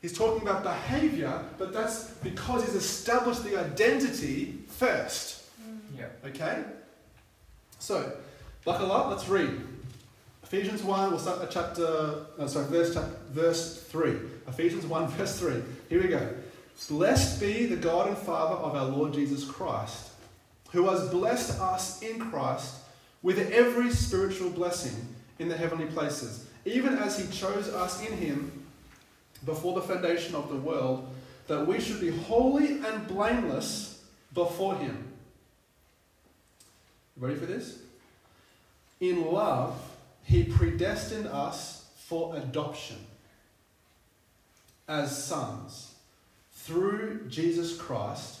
he's 0.00 0.16
talking 0.16 0.42
about 0.42 0.62
behavior, 0.62 1.44
but 1.58 1.72
that's 1.72 2.10
because 2.22 2.64
he's 2.64 2.74
established 2.74 3.44
the 3.44 3.58
identity 3.58 4.58
first. 4.68 5.42
Mm. 5.62 5.78
Yeah. 5.98 6.06
Okay? 6.26 6.62
So, 7.78 8.16
buckle 8.64 8.92
up, 8.92 9.10
let's 9.10 9.28
read. 9.28 9.60
Ephesians 10.44 10.82
1, 10.82 11.10
we'll 11.10 11.18
start 11.18 11.42
at 11.42 11.50
chapter, 11.50 12.26
no, 12.38 12.46
sorry, 12.46 12.66
verse, 12.66 12.94
verse 13.30 13.82
3. 13.84 14.14
Ephesians 14.46 14.86
1, 14.86 15.08
verse 15.18 15.38
3. 15.38 15.54
Here 15.88 16.02
we 16.02 16.08
go. 16.08 16.28
Blessed 16.88 17.40
be 17.40 17.66
the 17.66 17.76
God 17.76 18.08
and 18.08 18.18
Father 18.18 18.56
of 18.56 18.74
our 18.74 18.84
Lord 18.84 19.14
Jesus 19.14 19.44
Christ, 19.44 20.10
who 20.74 20.88
has 20.88 21.08
blessed 21.08 21.58
us 21.60 22.02
in 22.02 22.18
Christ 22.18 22.74
with 23.22 23.50
every 23.52 23.90
spiritual 23.90 24.50
blessing 24.50 25.06
in 25.38 25.48
the 25.48 25.56
heavenly 25.56 25.86
places, 25.86 26.46
even 26.64 26.98
as 26.98 27.18
he 27.18 27.30
chose 27.32 27.68
us 27.68 28.04
in 28.04 28.12
him 28.18 28.64
before 29.44 29.74
the 29.74 29.86
foundation 29.86 30.34
of 30.34 30.48
the 30.48 30.56
world, 30.56 31.08
that 31.46 31.66
we 31.66 31.80
should 31.80 32.00
be 32.00 32.10
holy 32.10 32.78
and 32.80 33.06
blameless 33.06 34.02
before 34.32 34.74
him. 34.74 35.12
Ready 37.16 37.36
for 37.36 37.46
this? 37.46 37.78
In 38.98 39.30
love, 39.30 39.78
he 40.24 40.42
predestined 40.42 41.28
us 41.28 41.88
for 41.96 42.36
adoption 42.36 42.96
as 44.88 45.24
sons 45.24 45.94
through 46.52 47.26
Jesus 47.28 47.76
Christ, 47.76 48.40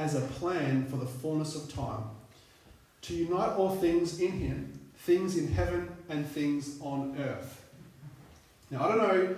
as 0.00 0.14
a 0.14 0.20
plan 0.22 0.86
for 0.86 0.96
the 0.96 1.04
fullness 1.06 1.54
of 1.54 1.72
time, 1.72 2.04
to 3.02 3.14
unite 3.14 3.50
all 3.56 3.76
things 3.76 4.18
in 4.20 4.32
him, 4.32 4.80
things 4.96 5.36
in 5.36 5.46
heaven 5.52 5.90
and 6.08 6.26
things 6.26 6.80
on 6.80 7.14
earth. 7.18 7.62
Now, 8.70 8.84
I 8.84 8.88
don't 8.88 8.98
know 8.98 9.36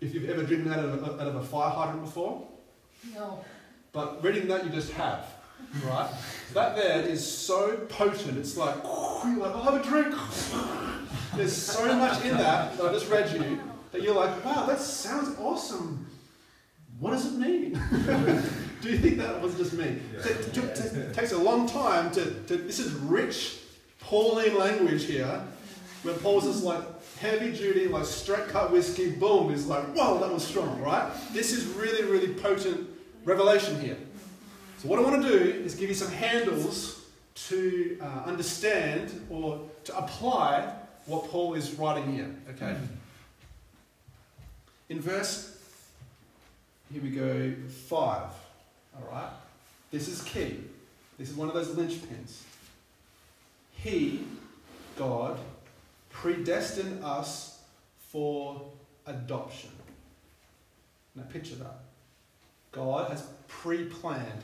if 0.00 0.12
you've 0.12 0.28
ever 0.28 0.42
driven 0.42 0.72
out 0.72 0.80
of 0.80 1.02
a, 1.02 1.12
out 1.22 1.28
of 1.28 1.36
a 1.36 1.42
fire 1.44 1.70
hydrant 1.70 2.02
before, 2.04 2.48
No. 3.14 3.44
but 3.92 4.22
reading 4.24 4.48
that 4.48 4.64
you 4.64 4.70
just 4.70 4.90
have, 4.92 5.26
right? 5.84 6.10
that 6.54 6.74
there 6.74 7.02
is 7.02 7.24
so 7.24 7.76
potent. 7.88 8.36
It's 8.36 8.56
like, 8.56 8.74
you're 8.82 9.36
like, 9.36 9.54
I'll 9.54 9.62
have 9.62 9.74
a 9.80 9.84
drink. 9.88 10.12
There's 11.36 11.54
so 11.56 11.94
much 11.94 12.24
in 12.24 12.36
that 12.36 12.76
that 12.76 12.84
I 12.86 12.92
just 12.92 13.08
read 13.08 13.30
you 13.32 13.60
that 13.92 14.02
you're 14.02 14.14
like, 14.14 14.44
wow, 14.44 14.66
that 14.66 14.80
sounds 14.80 15.38
awesome. 15.38 16.06
What 16.98 17.12
does 17.12 17.26
it 17.32 17.38
mean? 17.38 17.80
Do 18.80 18.88
you 18.90 18.98
think 18.98 19.18
that 19.18 19.40
was 19.40 19.56
just 19.56 19.74
me? 19.74 19.98
Yeah. 20.14 20.26
It, 20.28 20.54
took- 20.54 20.74
t- 20.74 21.12
takes 21.12 21.32
a 21.32 21.38
long 21.38 21.68
time 21.68 22.10
to, 22.12 22.24
to. 22.44 22.56
This 22.56 22.78
is 22.78 22.92
rich 22.92 23.58
Pauline 24.00 24.56
language 24.56 25.04
here, 25.04 25.42
where 26.02 26.14
Paul's 26.14 26.44
just 26.44 26.64
like 26.64 26.82
heavy 27.18 27.52
duty, 27.52 27.88
like 27.88 28.06
straight 28.06 28.48
cut 28.48 28.72
whiskey, 28.72 29.12
boom, 29.12 29.52
is 29.52 29.66
like, 29.66 29.84
whoa, 29.94 30.18
that 30.20 30.32
was 30.32 30.46
strong, 30.46 30.80
right? 30.80 31.12
This 31.32 31.52
is 31.52 31.66
really, 31.66 32.04
really 32.04 32.32
potent 32.34 32.88
revelation 33.24 33.78
here. 33.80 33.98
So, 34.78 34.88
what 34.88 34.98
I 34.98 35.02
want 35.02 35.22
to 35.22 35.28
do 35.28 35.38
is 35.62 35.74
give 35.74 35.90
you 35.90 35.94
some 35.94 36.10
handles 36.10 37.04
to 37.48 37.98
uh, 38.00 38.22
understand 38.24 39.26
or 39.30 39.60
to 39.84 39.96
apply 39.96 40.72
what 41.06 41.28
Paul 41.28 41.54
is 41.54 41.72
writing 41.74 42.14
here, 42.14 42.34
okay? 42.50 42.76
In 44.88 45.00
verse, 45.00 45.58
here 46.92 47.02
we 47.02 47.10
go, 47.10 47.52
5, 47.88 48.22
all 49.02 49.12
right? 49.12 49.30
This 49.90 50.08
is 50.08 50.22
key. 50.22 50.60
This 51.18 51.30
is 51.30 51.36
one 51.36 51.48
of 51.48 51.54
those 51.54 51.68
linchpins. 51.68 52.42
He, 53.76 54.24
God, 54.96 55.38
predestined 56.10 57.02
us 57.04 57.60
for 58.08 58.62
adoption. 59.06 59.70
Now, 61.14 61.24
picture 61.24 61.56
that. 61.56 61.80
God 62.72 63.10
has 63.10 63.26
pre 63.48 63.84
planned, 63.84 64.42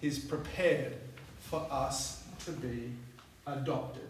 He's 0.00 0.18
prepared 0.18 0.96
for 1.40 1.66
us 1.70 2.24
to 2.44 2.52
be 2.52 2.90
adopted 3.46 4.08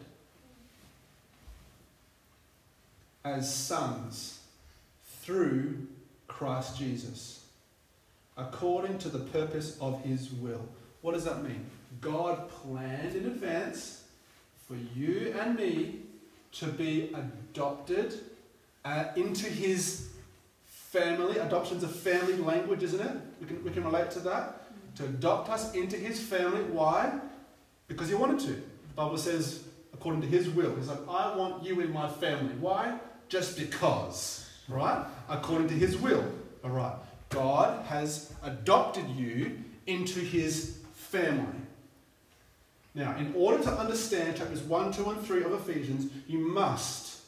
as 3.24 3.54
sons 3.54 4.40
through 5.20 5.86
Christ 6.26 6.78
Jesus, 6.78 7.39
according 8.40 8.98
to 8.98 9.08
the 9.08 9.18
purpose 9.18 9.78
of 9.80 10.02
His 10.02 10.30
will. 10.32 10.66
What 11.02 11.14
does 11.14 11.24
that 11.24 11.42
mean? 11.42 11.66
God 12.00 12.48
planned 12.48 13.14
in 13.14 13.26
advance 13.26 14.04
for 14.66 14.76
you 14.94 15.34
and 15.38 15.56
me 15.56 16.00
to 16.52 16.66
be 16.66 17.14
adopted 17.14 18.14
uh, 18.84 19.04
into 19.16 19.46
his 19.46 20.10
family. 20.64 21.38
Adoption's 21.38 21.82
a 21.82 21.88
family 21.88 22.36
language, 22.36 22.82
isn't 22.82 23.00
it? 23.00 23.16
We 23.40 23.46
can, 23.46 23.64
we 23.64 23.70
can 23.70 23.84
relate 23.84 24.10
to 24.12 24.20
that. 24.20 24.62
To 24.96 25.04
adopt 25.04 25.48
us 25.50 25.74
into 25.74 25.96
his 25.96 26.20
family. 26.20 26.62
Why? 26.64 27.18
Because 27.88 28.08
he 28.08 28.14
wanted 28.14 28.40
to. 28.40 28.52
The 28.52 28.94
Bible 28.96 29.18
says, 29.18 29.64
according 29.92 30.22
to 30.22 30.26
his 30.26 30.48
will, 30.48 30.74
he's 30.76 30.88
like, 30.88 31.00
I 31.08 31.36
want 31.36 31.64
you 31.64 31.80
in 31.80 31.92
my 31.92 32.08
family. 32.08 32.54
Why? 32.60 32.98
Just 33.28 33.56
because. 33.58 34.48
Right? 34.68 35.04
According 35.28 35.68
to 35.68 35.74
his 35.74 35.96
will. 35.96 36.24
All 36.64 36.70
right. 36.70 36.94
God 37.30 37.86
has 37.86 38.32
adopted 38.42 39.08
you 39.08 39.58
into 39.86 40.20
his 40.20 40.78
family. 40.94 41.46
Now, 42.94 43.16
in 43.16 43.32
order 43.36 43.62
to 43.64 43.70
understand 43.70 44.36
chapters 44.36 44.62
1, 44.62 44.92
2, 44.92 45.10
and 45.10 45.22
3 45.22 45.44
of 45.44 45.52
Ephesians, 45.52 46.10
you 46.26 46.38
must 46.38 47.20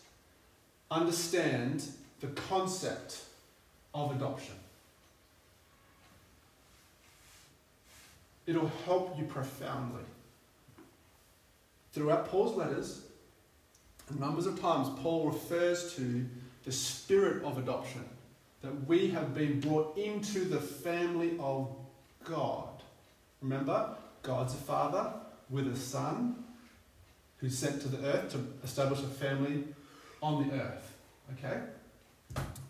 understand 0.90 1.84
the 2.20 2.26
concept 2.28 3.22
of 3.94 4.14
adoption. 4.14 4.54
It'll 8.46 8.72
help 8.84 9.16
you 9.16 9.24
profoundly. 9.24 10.02
Throughout 11.92 12.26
Paul's 12.26 12.56
letters, 12.56 13.02
numbers 14.18 14.46
of 14.46 14.60
times, 14.60 14.88
Paul 15.00 15.30
refers 15.30 15.94
to 15.94 16.26
the 16.64 16.72
spirit 16.72 17.44
of 17.44 17.58
adoption, 17.58 18.04
that 18.62 18.86
we 18.86 19.08
have 19.08 19.34
been 19.34 19.60
brought 19.60 19.98
into 19.98 20.44
the 20.44 20.60
family 20.60 21.36
of 21.40 21.68
God. 22.24 22.68
Remember, 23.40 23.96
God's 24.22 24.54
a 24.54 24.58
father 24.58 25.12
with 25.50 25.66
a 25.66 25.76
son 25.76 26.44
who's 27.38 27.58
sent 27.58 27.82
to 27.82 27.88
the 27.88 28.06
earth 28.06 28.30
to 28.32 28.38
establish 28.62 29.00
a 29.00 29.08
family 29.08 29.64
on 30.22 30.48
the 30.48 30.54
earth. 30.54 30.94
Okay? 31.36 31.60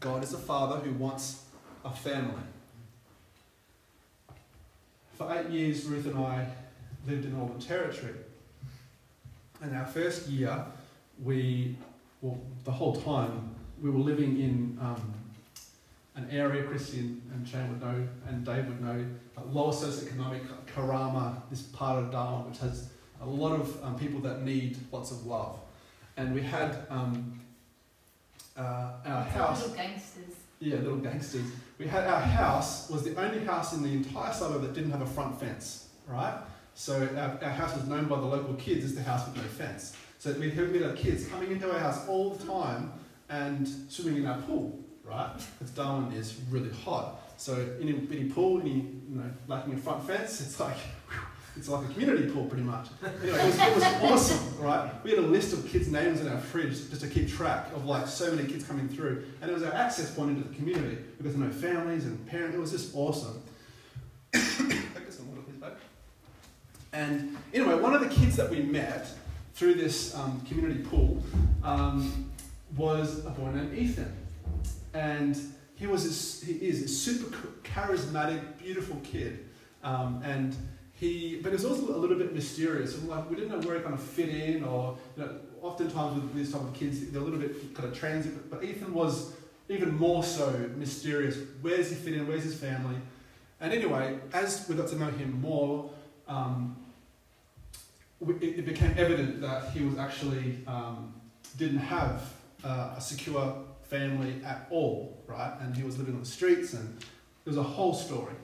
God 0.00 0.24
is 0.24 0.32
a 0.32 0.38
father 0.38 0.76
who 0.76 0.92
wants 0.92 1.44
a 1.84 1.90
family. 1.90 2.42
For 5.14 5.30
eight 5.32 5.50
years, 5.50 5.84
Ruth 5.84 6.06
and 6.06 6.18
I 6.18 6.46
lived 7.06 7.26
in 7.26 7.36
Northern 7.36 7.60
Territory. 7.60 8.14
And 9.60 9.76
our 9.76 9.86
first 9.86 10.26
year, 10.28 10.64
we, 11.22 11.76
well, 12.22 12.40
the 12.64 12.72
whole 12.72 12.96
time, 12.96 13.54
we 13.80 13.90
were 13.90 13.98
living 13.98 14.40
in 14.40 14.78
um, 14.80 15.14
an 16.14 16.28
area 16.30 16.64
Christy 16.64 17.16
and 17.32 17.46
Shane 17.46 17.68
would 17.68 17.80
know, 17.80 18.06
and 18.28 18.44
Dave 18.44 18.66
would 18.66 18.80
know, 18.80 19.04
uh, 19.36 19.42
lower 19.50 19.72
socioeconomic 19.72 20.42
Karama, 20.74 21.40
this 21.50 21.62
part 21.62 22.02
of 22.02 22.10
Darwin, 22.10 22.50
which 22.50 22.58
has 22.58 22.90
a 23.20 23.26
lot 23.26 23.58
of 23.58 23.82
um, 23.82 23.98
people 23.98 24.20
that 24.20 24.42
need 24.42 24.76
lots 24.90 25.10
of 25.10 25.24
love. 25.26 25.58
And 26.16 26.34
we 26.34 26.42
had 26.42 26.86
um, 26.90 27.40
uh, 28.56 28.92
our 29.04 29.24
house. 29.24 29.60
Little 29.62 29.76
gangsters. 29.76 30.34
Yeah, 30.60 30.76
little 30.76 30.98
gangsters. 30.98 31.46
We 31.78 31.86
had 31.86 32.04
our 32.04 32.20
house 32.20 32.90
was 32.90 33.02
the 33.02 33.16
only 33.16 33.40
house 33.44 33.72
in 33.72 33.82
the 33.82 33.92
entire 33.92 34.32
suburb 34.32 34.62
that 34.62 34.74
didn't 34.74 34.90
have 34.90 35.02
a 35.02 35.06
front 35.06 35.40
fence, 35.40 35.88
right? 36.06 36.34
So 36.74 37.08
our, 37.16 37.38
our 37.42 37.50
house 37.50 37.74
was 37.74 37.86
known 37.86 38.04
by 38.06 38.16
the 38.16 38.26
local 38.26 38.54
kids 38.54 38.84
as 38.84 38.94
the 38.94 39.02
house 39.02 39.26
with 39.26 39.36
no 39.36 39.42
fence. 39.42 39.96
So 40.18 40.32
we'd 40.34 40.52
have 40.52 40.96
kids 40.96 41.26
coming 41.26 41.50
into 41.50 41.72
our 41.72 41.80
house 41.80 42.06
all 42.06 42.30
the 42.30 42.46
time 42.46 42.92
and 43.28 43.66
swimming 43.88 44.22
in 44.22 44.26
our 44.26 44.40
pool, 44.42 44.78
right? 45.04 45.30
Because 45.58 45.74
Darwin 45.74 46.12
is 46.12 46.38
really 46.50 46.70
hot. 46.84 47.20
So 47.36 47.54
in 47.80 47.88
a 47.88 47.92
bitty 47.92 48.30
pool, 48.30 48.60
any 48.60 48.70
you 48.70 49.02
know, 49.08 49.30
lacking 49.48 49.74
a 49.74 49.76
front 49.76 50.06
fence, 50.06 50.40
it's 50.40 50.60
like 50.60 50.76
it's 51.56 51.68
like 51.68 51.84
a 51.84 51.92
community 51.92 52.30
pool 52.30 52.46
pretty 52.46 52.64
much. 52.64 52.88
Anyway, 53.22 53.38
it 53.38 53.46
was, 53.46 53.58
it 53.58 53.74
was 53.74 53.84
awesome, 54.32 54.62
right? 54.62 54.90
We 55.04 55.10
had 55.10 55.18
a 55.18 55.22
list 55.22 55.52
of 55.52 55.66
kids' 55.68 55.88
names 55.88 56.20
in 56.20 56.28
our 56.28 56.38
fridge 56.38 56.88
just 56.88 57.00
to 57.02 57.08
keep 57.08 57.28
track 57.28 57.72
of 57.74 57.84
like 57.84 58.06
so 58.06 58.32
many 58.34 58.48
kids 58.48 58.64
coming 58.64 58.88
through, 58.88 59.24
and 59.40 59.50
it 59.50 59.54
was 59.54 59.62
our 59.62 59.74
access 59.74 60.14
point 60.14 60.30
into 60.30 60.48
the 60.48 60.54
community 60.54 60.98
because 61.18 61.34
there 61.34 61.42
were 61.42 61.52
no 61.52 61.58
families 61.58 62.06
and 62.06 62.24
parents. 62.26 62.56
It 62.56 62.60
was 62.60 62.70
just 62.70 62.94
awesome. 62.94 63.42
And 66.92 67.38
anyway, 67.54 67.74
one 67.76 67.94
of 67.94 68.02
the 68.02 68.08
kids 68.08 68.36
that 68.36 68.50
we 68.50 68.60
met 68.60 69.06
through 69.54 69.74
this 69.74 70.14
um, 70.14 70.42
community 70.46 70.82
pool 70.82 71.22
um, 71.64 72.30
was 72.76 73.24
a 73.24 73.30
boy 73.30 73.50
named 73.50 73.76
Ethan, 73.76 74.14
and 74.94 75.38
he 75.74 75.86
was 75.86 76.42
a, 76.42 76.46
he 76.46 76.52
is 76.52 76.82
a 76.82 76.88
super 76.88 77.36
charismatic, 77.64 78.58
beautiful 78.58 78.96
kid, 79.02 79.46
um, 79.82 80.22
and 80.24 80.54
he, 80.92 81.40
but 81.42 81.52
was 81.52 81.64
also 81.64 81.96
a 81.96 81.98
little 81.98 82.16
bit 82.16 82.32
mysterious. 82.32 82.96
And 82.96 83.08
like 83.08 83.28
we 83.28 83.36
didn't 83.36 83.50
know 83.50 83.66
where 83.66 83.76
he 83.76 83.82
kind 83.82 83.94
of 83.94 84.02
fit 84.02 84.28
in, 84.28 84.64
or 84.64 84.96
you 85.16 85.24
know, 85.24 85.36
oftentimes 85.60 86.22
with 86.22 86.34
these 86.34 86.52
type 86.52 86.62
of 86.62 86.72
kids, 86.74 87.10
they're 87.10 87.20
a 87.20 87.24
little 87.24 87.40
bit 87.40 87.74
kind 87.74 87.88
of 87.88 87.98
transit. 87.98 88.50
But 88.50 88.62
Ethan 88.62 88.94
was 88.94 89.32
even 89.68 89.96
more 89.96 90.22
so 90.22 90.70
mysterious. 90.76 91.36
Where 91.60 91.76
does 91.76 91.90
he 91.90 91.96
fit 91.96 92.14
in? 92.14 92.26
Where's 92.26 92.44
his 92.44 92.54
family? 92.54 92.96
And 93.60 93.72
anyway, 93.72 94.18
as 94.32 94.68
we 94.68 94.74
got 94.74 94.88
to 94.88 94.96
know 94.96 95.06
him 95.06 95.40
more, 95.40 95.90
um, 96.28 96.76
it, 98.20 98.42
it, 98.42 98.66
became 98.66 98.94
evident 98.96 99.40
that 99.40 99.70
he 99.70 99.84
was 99.84 99.98
actually 99.98 100.58
um, 100.66 101.14
didn't 101.58 101.78
have 101.78 102.32
uh, 102.64 102.94
a 102.96 103.00
secure 103.00 103.64
family 103.92 104.40
at 104.44 104.66
all, 104.70 105.22
right? 105.26 105.52
And 105.60 105.76
he 105.76 105.82
was 105.84 105.98
living 105.98 106.14
on 106.14 106.20
the 106.20 106.26
streets, 106.26 106.72
and 106.72 106.98
it 106.98 107.48
was 107.48 107.58
a 107.58 107.62
whole 107.62 107.94
story 107.94 108.34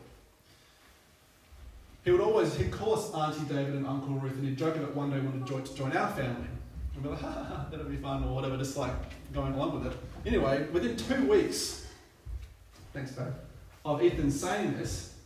he 2.09 2.13
would 2.13 2.23
always, 2.23 2.55
he'd 2.57 2.71
call 2.71 2.95
us 2.95 3.13
Auntie 3.13 3.53
David 3.53 3.75
and 3.75 3.87
Uncle 3.87 4.15
Ruth, 4.15 4.33
and 4.33 4.45
he'd 4.45 4.57
joke 4.57 4.77
about 4.77 4.95
one 4.95 5.11
day 5.11 5.21
wanted 5.21 5.47
to 5.47 5.75
join, 5.77 5.95
our 5.95 6.09
family. 6.09 6.49
And 6.95 7.05
we're 7.05 7.11
like, 7.11 7.21
ha, 7.21 7.31
ha, 7.31 7.45
ha, 7.45 7.67
that'll 7.71 7.85
be 7.85 7.97
fun, 7.99 8.25
or 8.25 8.35
whatever, 8.35 8.57
just 8.57 8.79
like 8.79 8.93
going 9.35 9.53
along 9.53 9.79
with 9.79 9.93
it. 9.93 9.99
Anyway, 10.25 10.67
within 10.73 10.97
two 10.97 11.29
weeks, 11.29 11.87
thanks, 12.95 13.11
Dave, 13.11 13.27
of 13.85 14.03
Ethan 14.03 14.31
saying 14.31 14.79
this, 14.79 15.17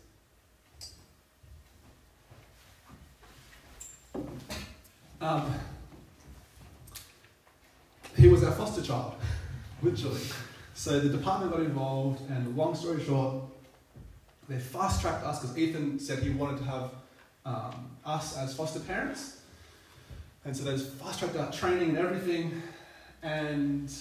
um, 5.20 5.54
he 8.16 8.26
was 8.26 8.42
our 8.42 8.50
foster 8.50 8.82
child, 8.82 9.14
literally. 9.83 10.21
So 10.75 11.01
the 11.01 11.09
department 11.09 11.53
got 11.53 11.61
involved, 11.61 12.29
and 12.31 12.57
long 12.57 12.75
story 12.75 13.03
short, 13.05 13.45
they 14.49 14.59
fast 14.59 15.01
tracked 15.01 15.25
us 15.25 15.40
because 15.40 15.57
Ethan 15.59 15.99
said 15.99 16.21
he 16.21 16.31
wanted 16.31 16.59
to 16.59 16.64
have 16.64 16.90
um, 17.45 17.90
us 18.05 18.37
as 18.37 18.55
foster 18.55 18.81
parents. 18.81 19.40
And 20.45 20.57
so 20.57 20.64
they 20.64 20.77
fast 20.79 21.21
tracked 21.21 21.37
our 21.37 21.53
training 21.53 21.90
and 21.90 21.99
everything. 21.99 22.62
And 23.23 23.92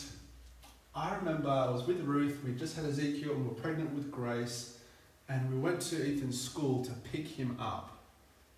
I 0.96 1.16
remember 1.16 1.50
I 1.50 1.70
was 1.70 1.86
with 1.86 2.02
Ruth, 2.02 2.40
we 2.46 2.54
just 2.54 2.76
had 2.76 2.86
Ezekiel, 2.86 3.34
and 3.34 3.44
we 3.44 3.50
were 3.50 3.62
pregnant 3.62 3.94
with 3.94 4.12
Grace. 4.12 4.78
And 5.30 5.50
we 5.52 5.58
went 5.60 5.82
to 5.84 5.96
Ethan's 5.96 6.42
school 6.42 6.84
to 6.84 6.92
pick 7.12 7.28
him 7.28 7.56
up, 7.60 7.98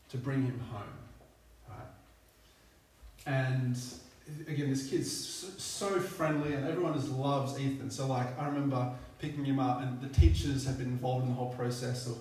to 0.09 0.17
bring 0.17 0.43
him 0.43 0.59
home. 0.71 0.83
Right? 1.69 1.87
And 3.27 3.77
again, 4.53 4.69
this 4.69 4.89
kid's 4.89 5.11
so, 5.57 5.99
friendly, 5.99 6.53
and 6.53 6.67
everyone 6.67 6.93
just 6.93 7.09
loves 7.09 7.59
Ethan. 7.59 7.89
So, 7.89 8.07
like, 8.07 8.39
I 8.39 8.47
remember 8.47 8.91
picking 9.19 9.45
him 9.45 9.59
up, 9.59 9.81
and 9.81 9.99
the 10.01 10.07
teachers 10.07 10.65
had 10.65 10.77
been 10.77 10.87
involved 10.87 11.23
in 11.23 11.29
the 11.29 11.35
whole 11.35 11.53
process 11.53 12.07
of 12.07 12.17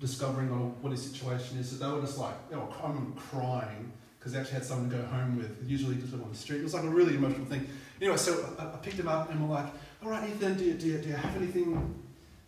discovering 0.00 0.48
what 0.82 0.90
his 0.90 1.02
situation 1.02 1.58
is. 1.58 1.70
So 1.70 1.76
they 1.76 1.90
were 1.90 2.00
just 2.00 2.18
like, 2.18 2.50
they 2.50 2.56
were 2.56 2.66
crying, 2.66 3.92
because 4.18 4.32
they 4.32 4.40
actually 4.40 4.54
had 4.54 4.64
someone 4.64 4.90
to 4.90 4.96
go 4.96 5.02
home 5.04 5.36
with. 5.36 5.68
Usually 5.68 5.96
just 5.96 6.12
live 6.12 6.22
on 6.22 6.30
the 6.30 6.36
street. 6.36 6.60
It 6.60 6.64
was 6.64 6.74
like 6.74 6.84
a 6.84 6.88
really 6.88 7.14
emotional 7.14 7.46
thing. 7.46 7.66
Anyway, 8.00 8.16
so 8.16 8.54
I, 8.58 8.64
picked 8.82 8.98
him 8.98 9.08
up 9.08 9.30
and 9.30 9.40
we're 9.42 9.54
like, 9.54 9.66
all 10.02 10.10
right, 10.10 10.28
Ethan, 10.28 10.56
do 10.56 10.64
you, 10.64 10.74
do 10.74 10.86
you, 10.86 10.98
do 10.98 11.08
you 11.08 11.14
have 11.14 11.36
anything 11.36 12.02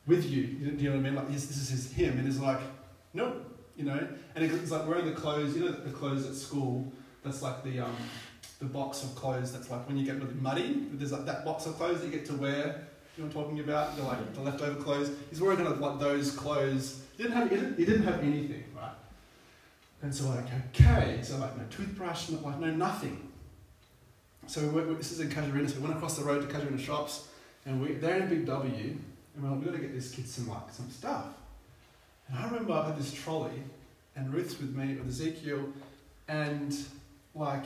with 0.06 0.28
you? 0.28 0.46
Do 0.46 0.82
you 0.82 0.90
know 0.90 0.96
what 0.96 1.00
I 1.00 1.02
mean? 1.02 1.14
Like, 1.14 1.30
this, 1.30 1.46
this 1.46 1.72
is 1.72 1.92
him. 1.92 2.18
And 2.18 2.26
he's 2.26 2.38
like, 2.38 2.60
nope, 3.14 3.44
you 3.76 3.84
know. 3.84 4.08
And 4.34 4.50
he's 4.50 4.70
like 4.70 4.86
wearing 4.86 5.06
the 5.06 5.12
clothes, 5.12 5.56
you 5.56 5.64
know, 5.64 5.72
the 5.72 5.90
clothes 5.90 6.26
at 6.26 6.34
school. 6.34 6.92
That's 7.24 7.42
like 7.42 7.62
the 7.64 7.80
um, 7.80 7.96
the 8.60 8.66
box 8.66 9.02
of 9.02 9.14
clothes. 9.14 9.52
That's 9.52 9.70
like 9.70 9.86
when 9.88 9.96
you 9.96 10.04
get 10.06 10.16
really 10.16 10.34
muddy. 10.34 10.86
There's 10.92 11.12
like 11.12 11.26
that 11.26 11.44
box 11.44 11.66
of 11.66 11.76
clothes 11.76 12.00
that 12.00 12.06
you 12.06 12.12
get 12.12 12.26
to 12.26 12.34
wear 12.34 12.86
you 13.16 13.24
know 13.24 13.34
what 13.34 13.36
I'm 13.36 13.50
talking 13.50 13.60
about? 13.60 13.96
The 13.96 14.02
like 14.02 14.34
the 14.34 14.40
leftover 14.40 14.80
clothes. 14.80 15.10
He's 15.28 15.40
wearing 15.40 15.58
kind 15.58 15.68
of 15.68 15.80
like 15.80 15.98
those 15.98 16.30
clothes. 16.30 17.02
He 17.16 17.22
didn't 17.22 17.36
have 17.36 17.50
he 17.50 17.56
didn't, 17.56 17.78
he 17.78 17.84
didn't 17.84 18.04
have 18.04 18.20
anything, 18.20 18.64
right? 18.76 18.92
And 20.02 20.14
so 20.14 20.28
like 20.28 20.46
okay, 20.70 21.18
so 21.22 21.36
like 21.38 21.56
no 21.56 21.64
toothbrush, 21.70 22.30
no, 22.30 22.38
like 22.40 22.58
no 22.58 22.70
nothing. 22.70 23.28
So 24.46 24.62
we 24.62 24.68
went, 24.68 24.96
this 24.96 25.12
is 25.12 25.20
in 25.20 25.28
Casuarina, 25.28 25.68
so 25.68 25.76
we 25.76 25.82
went 25.82 25.96
across 25.96 26.16
the 26.16 26.24
road 26.24 26.48
to 26.48 26.54
Casuarina 26.54 26.78
shops, 26.78 27.28
and 27.66 27.80
we 27.82 27.94
they're 27.94 28.20
in 28.20 28.28
Big 28.28 28.46
W, 28.46 28.96
and 29.34 29.42
we're 29.42 29.50
like, 29.50 29.58
we 29.60 29.66
got 29.66 29.74
to 29.74 29.80
get 29.80 29.94
this 29.94 30.12
kid 30.12 30.28
some 30.28 30.48
like 30.48 30.70
some 30.70 30.90
stuff. 30.90 31.26
And 32.28 32.38
I 32.38 32.44
remember 32.46 32.72
I 32.72 32.86
had 32.86 32.98
this 32.98 33.12
trolley, 33.12 33.62
and 34.16 34.32
Ruth's 34.32 34.58
with 34.58 34.74
me 34.74 34.94
with 34.94 35.08
Ezekiel, 35.08 35.64
and 36.28 36.74
like 37.34 37.64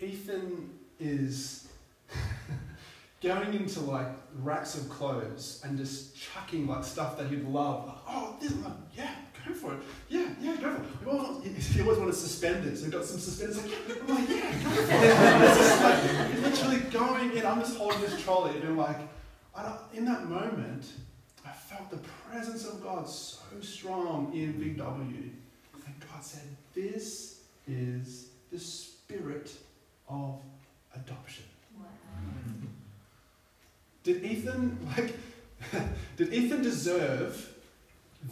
Ethan 0.00 0.70
is 0.98 1.68
going 3.22 3.54
into 3.54 3.80
like 3.80 4.08
racks 4.40 4.76
of 4.76 4.88
clothes 4.88 5.60
and 5.64 5.76
just 5.76 6.16
chucking 6.16 6.66
like 6.66 6.84
stuff 6.84 7.18
that 7.18 7.28
he'd 7.28 7.44
love. 7.44 7.86
Like, 7.86 7.96
oh, 8.08 8.36
this 8.40 8.52
one, 8.52 8.82
yeah, 8.96 9.14
go 9.46 9.54
for 9.54 9.74
it. 9.74 9.80
Yeah, 10.08 10.28
yeah, 10.40 10.56
go 10.56 10.74
for 10.74 10.82
it. 10.82 11.06
Well, 11.06 11.40
he 11.40 11.80
always 11.82 11.98
wanted 11.98 12.14
suspenders. 12.14 12.84
He 12.84 12.90
got 12.90 13.04
some 13.04 13.18
suspenders. 13.18 13.62
Like, 13.62 13.70
yeah. 13.88 13.94
I'm 14.00 14.14
like, 14.14 14.28
yeah, 14.28 14.52
go 14.62 14.70
for 14.70 14.82
it. 14.82 15.40
Just 15.58 15.82
like, 15.82 16.42
literally 16.42 16.90
going 16.90 17.36
in. 17.36 17.46
I'm 17.46 17.60
just 17.60 17.76
holding 17.76 18.00
this 18.00 18.22
trolley 18.22 18.56
and 18.56 18.64
I'm 18.64 18.76
like, 18.76 18.96
in 19.92 20.04
that 20.04 20.28
moment, 20.28 20.86
I 21.44 21.50
felt 21.50 21.90
the 21.90 21.98
presence 22.28 22.66
of 22.66 22.82
God 22.82 23.08
so 23.08 23.42
strong 23.60 24.32
in 24.34 24.58
Big 24.58 24.78
W. 24.78 25.30
And 25.86 25.94
God 26.00 26.22
said, 26.22 26.42
This 26.74 27.40
is 27.66 28.28
the 28.50 28.58
spirit 28.58 29.52
of 30.10 30.40
adoption. 30.94 31.44
Did 34.02 34.24
Ethan 34.24 34.78
like 34.96 35.14
did 36.16 36.32
Ethan 36.32 36.62
deserve 36.62 37.54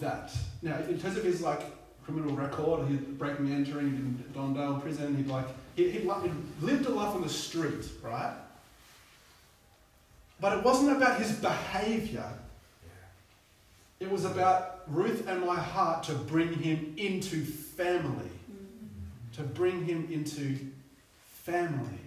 that? 0.01 0.35
Now, 0.63 0.79
in 0.79 0.99
terms 0.99 1.17
of 1.17 1.25
his 1.25 1.41
like 1.41 1.63
criminal 2.05 2.35
record, 2.35 2.89
he'd 2.89 3.19
breaking 3.19 3.47
and 3.47 3.67
entering 3.67 3.87
in 3.87 4.25
Dondale 4.35 4.81
prison, 4.81 5.17
he'd 5.17 5.29
like 5.29 5.47
he, 5.77 5.91
he'd, 5.91 6.05
like, 6.05 6.23
he'd 6.23 6.33
lived 6.61 6.87
a 6.87 6.91
life 6.91 7.15
on 7.15 7.23
the 7.23 7.29
street, 7.29 7.85
right? 8.03 8.35
But 10.41 10.59
it 10.59 10.65
wasn't 10.65 10.97
about 10.97 11.21
his 11.21 11.33
behavior. 11.33 12.29
It 14.01 14.11
was 14.11 14.25
about 14.25 14.83
Ruth 14.89 15.29
and 15.29 15.45
my 15.45 15.57
heart 15.57 16.05
to 16.05 16.15
bring 16.15 16.53
him 16.53 16.95
into 16.97 17.45
family. 17.45 18.31
Mm. 18.51 19.37
To 19.37 19.43
bring 19.43 19.85
him 19.85 20.09
into 20.11 20.59
family. 21.49 22.01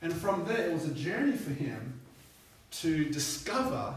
And 0.00 0.12
from 0.12 0.44
there, 0.46 0.68
it 0.68 0.72
was 0.72 0.86
a 0.86 0.94
journey 0.94 1.36
for 1.36 1.50
him 1.50 2.00
to 2.70 3.04
discover 3.06 3.94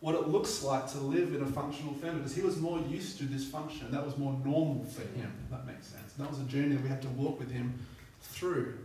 what 0.00 0.14
it 0.14 0.28
looks 0.28 0.62
like 0.62 0.90
to 0.92 0.98
live 0.98 1.34
in 1.34 1.42
a 1.42 1.46
functional 1.46 1.92
family 1.94 2.18
because 2.18 2.34
he 2.34 2.42
was 2.42 2.56
more 2.56 2.78
used 2.88 3.18
to 3.18 3.24
this 3.24 3.46
function. 3.46 3.90
That 3.90 4.04
was 4.04 4.16
more 4.16 4.32
normal 4.44 4.84
for 4.84 5.02
him, 5.02 5.32
if 5.44 5.50
that 5.50 5.66
makes 5.66 5.86
sense. 5.86 6.12
That 6.14 6.30
was 6.30 6.40
a 6.40 6.44
journey 6.44 6.74
that 6.74 6.82
we 6.82 6.88
had 6.88 7.02
to 7.02 7.08
walk 7.08 7.38
with 7.38 7.50
him 7.50 7.78
through. 8.22 8.78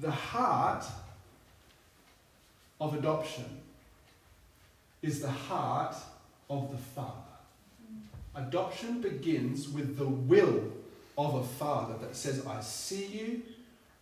The 0.00 0.10
heart 0.10 0.84
of 2.80 2.94
adoption 2.94 3.60
is 5.02 5.20
the 5.20 5.30
heart 5.30 5.94
of 6.50 6.72
the 6.72 6.78
Father. 6.78 7.12
Adoption 8.34 9.00
begins 9.00 9.68
with 9.68 9.96
the 9.96 10.08
will 10.08 10.72
of 11.18 11.34
a 11.34 11.42
father 11.42 11.94
that 12.00 12.16
says, 12.16 12.46
I 12.46 12.60
see 12.60 13.06
you, 13.06 13.42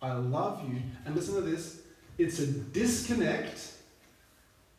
I 0.01 0.13
love 0.13 0.67
you. 0.67 0.81
And 1.05 1.15
listen 1.15 1.35
to 1.35 1.41
this 1.41 1.81
it's 2.17 2.39
a 2.39 2.47
disconnect 2.47 3.71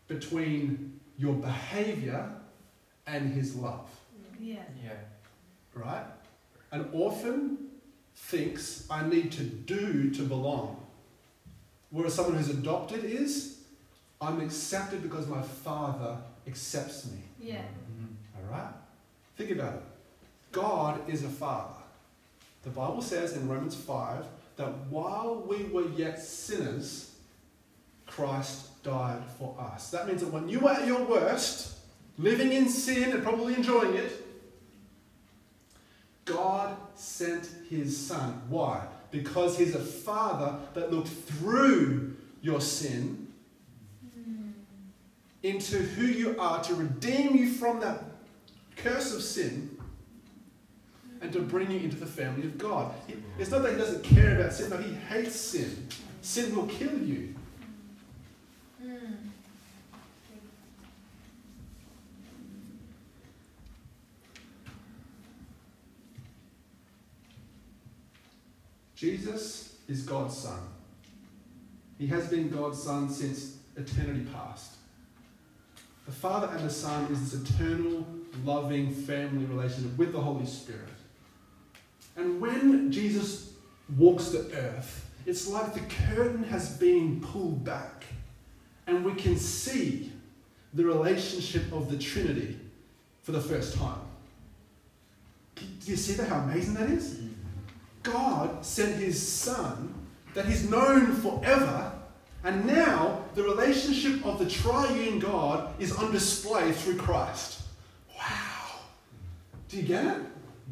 between 0.07 1.01
your 1.18 1.35
behavior 1.35 2.31
and 3.07 3.33
his 3.33 3.57
love. 3.57 3.88
Yeah. 4.38 4.57
Yeah. 4.85 4.92
Right? 5.75 6.05
An 6.71 6.88
orphan 6.92 7.59
thinks 8.14 8.87
I 8.90 9.07
need 9.07 9.33
to 9.33 9.42
do 9.42 10.11
to 10.11 10.23
belong. 10.23 10.85
Whereas 11.90 12.14
someone 12.14 12.37
who's 12.37 12.51
adopted 12.51 13.05
is, 13.05 13.59
I'm 14.21 14.40
accepted 14.40 15.03
because 15.03 15.27
my 15.27 15.42
father 15.42 16.16
accepts 16.47 17.07
me. 17.07 17.18
Yeah. 17.40 17.57
Mm-hmm. 17.57 18.07
All 18.37 18.59
right? 18.59 18.73
Think 19.37 19.51
about 19.51 19.75
it. 19.75 19.83
God 20.53 21.01
is 21.09 21.25
a 21.25 21.29
father. 21.29 21.82
The 22.62 22.70
Bible 22.70 23.03
says 23.03 23.37
in 23.37 23.48
Romans 23.48 23.75
5 23.75 24.25
that 24.57 24.68
while 24.88 25.44
we 25.46 25.64
were 25.64 25.88
yet 25.90 26.20
sinners, 26.20 27.14
Christ 28.07 28.83
died 28.83 29.22
for 29.38 29.57
us. 29.59 29.90
That 29.90 30.07
means 30.07 30.20
that 30.20 30.33
when 30.33 30.48
you 30.48 30.61
were 30.61 30.70
at 30.70 30.87
your 30.87 31.03
worst, 31.03 31.79
living 32.18 32.53
in 32.53 32.68
sin 32.68 33.12
and 33.12 33.22
probably 33.22 33.55
enjoying 33.55 33.94
it, 33.94 34.12
God 36.25 36.77
sent 36.94 37.48
his 37.68 37.96
son. 37.96 38.42
Why? 38.48 38.87
Because 39.11 39.59
he's 39.59 39.75
a 39.75 39.81
father 39.81 40.57
that 40.75 40.92
looked 40.92 41.09
through 41.09 42.16
your 42.42 42.61
sin 42.61 43.29
into 45.42 45.79
who 45.79 46.07
you 46.07 46.38
are 46.38 46.62
to 46.62 46.75
redeem 46.75 47.35
you 47.35 47.51
from 47.51 47.81
that 47.81 48.05
curse 48.77 49.14
of 49.14 49.22
sin 49.22 49.72
and 51.23 51.33
to 51.33 51.41
bring 51.41 51.71
you 51.71 51.81
into 51.81 51.97
the 51.97 52.07
family 52.07 52.47
of 52.47 52.59
God. 52.59 52.93
It's 53.39 53.51
not 53.51 53.63
that 53.63 53.73
he 53.73 53.79
doesn't 53.79 54.03
care 54.03 54.39
about 54.39 54.53
sin, 54.53 54.71
no, 54.71 54.77
he 54.77 54.93
hates 54.93 55.37
sin. 55.37 55.89
Sin 56.21 56.55
will 56.55 56.67
kill 56.67 56.99
you. 56.99 57.35
Jesus 68.95 69.77
is 69.89 70.03
God's 70.03 70.37
son. 70.37 70.61
He 71.99 72.07
has 72.07 72.29
been 72.29 72.51
God's 72.51 72.81
son 72.81 73.09
since 73.09 73.57
eternity 73.77 74.27
past. 74.33 74.75
The 76.07 76.13
Father 76.13 76.49
and 76.57 76.65
the 76.65 76.73
Son 76.73 77.11
is 77.13 77.33
this 77.33 77.51
eternal, 77.51 78.07
loving 78.45 78.93
family 78.93 79.45
relationship 79.45 79.97
with 79.97 80.13
the 80.13 80.21
Holy 80.21 80.47
Spirit. 80.47 80.89
And 82.16 82.40
when 82.40 82.92
Jesus 82.92 83.53
walks 83.96 84.29
the 84.29 84.51
earth, 84.55 85.09
it's 85.25 85.48
like 85.48 85.75
the 85.75 85.81
curtain 85.81 86.44
has 86.44 86.77
been 86.77 87.20
pulled 87.20 87.64
back, 87.64 88.05
and 88.87 89.05
we 89.05 89.14
can 89.14 89.37
see 89.37 90.12
the 90.75 90.85
relationship 90.85 91.70
of 91.72 91.90
the 91.90 91.98
Trinity 91.98 92.59
for 93.22 93.33
the 93.33 93.40
first 93.40 93.77
time. 93.77 94.01
Do 95.55 95.90
you 95.90 95.96
see 95.96 96.14
that, 96.14 96.29
how 96.29 96.40
amazing 96.40 96.75
that 96.75 96.90
is? 96.90 97.20
God 98.03 98.64
sent 98.64 98.96
his 98.96 99.20
son 99.20 99.94
that 100.35 100.46
he's 100.46 100.68
known 100.68 101.12
forever, 101.12 101.92
and 102.42 102.66
now 102.66 103.22
the 103.35 103.44
relationship 103.44 104.27
of 104.27 104.38
the 104.38 104.48
triune 104.48 105.20
God 105.20 105.72
is 105.79 105.92
on 105.92 106.11
display 106.11 106.72
through 106.72 106.96
Christ. 106.96 107.62
Wow. 108.16 108.81
Do 109.68 109.77
you 109.77 109.85
get 109.85 110.05
it? 110.05 110.22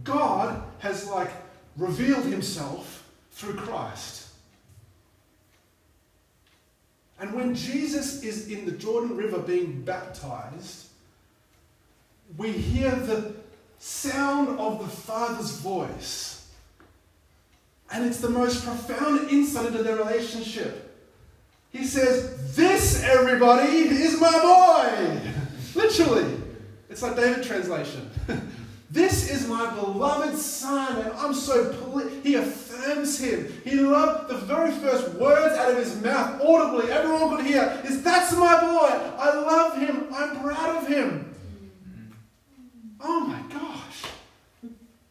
God 0.05 0.63
has 0.79 1.09
like 1.09 1.31
revealed 1.77 2.25
himself 2.25 3.09
through 3.33 3.55
Christ. 3.55 4.29
And 7.19 7.35
when 7.35 7.55
Jesus 7.55 8.23
is 8.23 8.51
in 8.51 8.65
the 8.65 8.73
Jordan 8.73 9.17
River 9.17 9.39
being 9.39 9.83
baptized, 9.83 10.87
we 12.37 12.51
hear 12.51 12.91
the 12.91 13.35
sound 13.79 14.59
of 14.59 14.79
the 14.79 14.89
Father's 14.89 15.53
voice. 15.61 16.49
And 17.93 18.07
it's 18.07 18.21
the 18.21 18.31
most 18.31 18.65
profound 18.65 19.31
insight 19.31 19.67
into 19.67 19.83
their 19.83 19.97
relationship. 19.97 20.87
He 21.73 21.85
says, 21.85 22.57
This, 22.57 23.03
everybody, 23.03 23.89
is 23.89 24.21
my 24.21 24.31
boy. 24.41 25.21
Literally. 25.75 26.37
It's 26.89 27.03
like 27.03 27.17
David 27.17 27.45
translation. 27.45 28.11
this 28.91 29.31
is 29.31 29.47
my 29.47 29.73
beloved 29.77 30.37
son, 30.37 31.03
and 31.03 31.13
I'm 31.13 31.33
so 31.33 31.73
pleased. 31.73 32.25
He 32.25 32.35
affirms 32.35 33.21
him. 33.21 33.53
He 33.63 33.77
loved 33.77 34.29
the 34.29 34.39
very 34.39 34.73
first 34.73 35.15
words 35.15 35.57
out 35.57 35.71
of 35.71 35.77
his 35.77 36.01
mouth, 36.03 36.43
audibly, 36.43 36.91
everyone 36.91 37.37
could 37.37 37.47
hear, 37.47 37.81
is 37.85 38.03
That's 38.03 38.37
my 38.37 38.61
boy. 38.61 38.89
I 39.17 39.35
love 39.35 39.79
him. 39.79 40.09
I'm 40.13 40.41
proud 40.41 40.83
of 40.83 40.89
him. 40.89 41.33
Oh 43.01 43.21
my 43.21 43.41
gosh. 43.43 44.03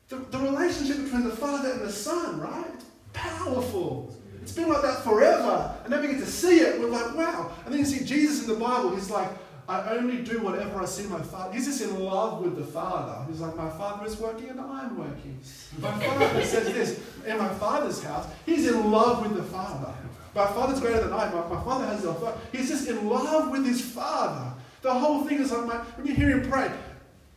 The, 0.10 0.18
the 0.18 0.40
relationship 0.40 1.04
between 1.06 1.24
the 1.24 1.36
Father 1.36 1.72
and 1.72 1.82
the 1.82 1.92
Son, 1.92 2.40
right? 2.40 2.82
Powerful. 3.14 4.14
It's 4.42 4.52
been 4.52 4.68
like 4.68 4.82
that 4.82 5.04
forever. 5.04 5.74
And 5.86 5.94
then 5.94 6.02
we 6.02 6.08
get 6.08 6.20
to 6.20 6.26
see 6.26 6.60
it. 6.60 6.80
We're 6.80 6.90
like, 6.90 7.16
wow. 7.16 7.52
And 7.64 7.74
then 7.74 7.80
you 7.80 7.86
see 7.86 8.04
Jesus 8.04 8.42
in 8.42 8.50
the 8.54 8.60
Bible. 8.60 8.94
He's 8.94 9.10
like, 9.10 9.30
I 9.70 9.92
only 9.92 10.24
do 10.24 10.42
whatever 10.42 10.82
I 10.82 10.86
see 10.86 11.06
my 11.06 11.22
Father. 11.22 11.54
He's 11.54 11.68
just 11.68 11.82
in 11.82 12.04
love 12.04 12.42
with 12.42 12.58
the 12.58 12.64
Father. 12.64 13.24
He's 13.30 13.40
like, 13.40 13.56
my 13.56 13.70
Father 13.70 14.04
is 14.08 14.18
working 14.18 14.50
and 14.50 14.60
I'm 14.60 14.98
working. 14.98 15.40
My 15.78 15.92
Father 16.06 16.44
says 16.44 16.74
this 16.74 17.00
in 17.24 17.38
my 17.38 17.50
Father's 17.50 18.04
house. 18.04 18.28
He's 18.48 18.68
in 18.68 18.92
love 18.92 19.22
with 19.22 19.38
the 19.38 19.44
Father. 19.44 19.94
My 20.34 20.48
Father's 20.48 20.80
greater 20.80 21.02
than 21.02 21.14
I. 21.14 21.32
My, 21.32 21.48
my 21.48 21.64
Father 21.64 21.86
has 21.86 22.02
the 22.02 22.10
authority. 22.10 22.40
He's 22.52 22.70
just 22.70 22.88
in 22.88 23.08
love 23.08 23.52
with 23.52 23.64
his 23.64 23.80
Father. 23.80 24.54
The 24.82 24.92
whole 24.92 25.24
thing 25.26 25.38
is 25.38 25.52
like, 25.52 25.68
my, 25.68 25.76
when 25.76 26.08
you 26.08 26.16
hear 26.16 26.32
him 26.32 26.50
pray, 26.50 26.72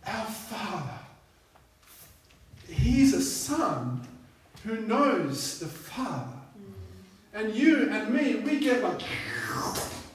our 0.07 0.25
Father. 0.25 0.99
He's 2.67 3.13
a 3.13 3.21
son 3.21 4.07
who 4.65 4.81
knows 4.87 5.59
the 5.59 5.67
Father. 5.67 6.39
Mm. 6.57 6.73
And 7.35 7.55
you 7.55 7.91
and 7.91 8.15
me, 8.15 8.37
we 8.37 8.59
get 8.59 8.83
like 8.83 9.03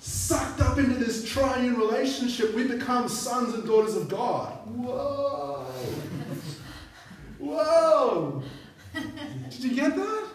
sucked 0.08 0.62
up 0.62 0.78
into 0.78 0.96
this 0.96 1.30
triune 1.30 1.76
relationship. 1.76 2.54
We 2.56 2.66
become 2.66 3.10
sons 3.10 3.54
and 3.54 3.66
daughters 3.66 3.96
of 3.96 4.08
God. 4.08 4.54
Whoa. 4.68 5.66
Whoa. 7.40 8.44
Did 9.50 9.64
you 9.64 9.76
get 9.76 9.96
that? 9.98 10.28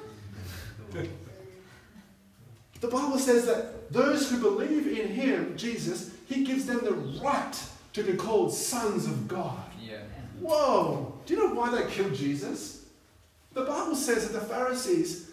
The 2.81 2.89
Bible 2.89 3.18
says 3.18 3.47
that 3.47 3.91
those 3.91 4.31
who 4.31 4.41
believe 4.41 4.87
in 4.89 5.09
Him, 5.09 5.57
Jesus, 5.57 6.11
He 6.27 6.45
gives 6.45 6.66
them 6.66 6.81
the 6.83 6.93
right 7.23 7.55
to 7.95 8.03
be 8.03 8.14
called 8.14 8.53
sons 8.53 9.07
of 9.07 9.27
God. 9.27 9.62
Yeah. 9.81 10.01
Whoa! 10.41 11.18
Do 11.25 11.35
you 11.35 11.49
know 11.49 11.55
why 11.55 11.70
they 11.70 11.91
killed 11.91 12.14
Jesus? 12.14 12.85
The 13.55 13.64
Bible 13.64 13.95
says 13.95 14.29
that 14.29 14.39
the 14.39 14.47
Pharisees 14.47 15.31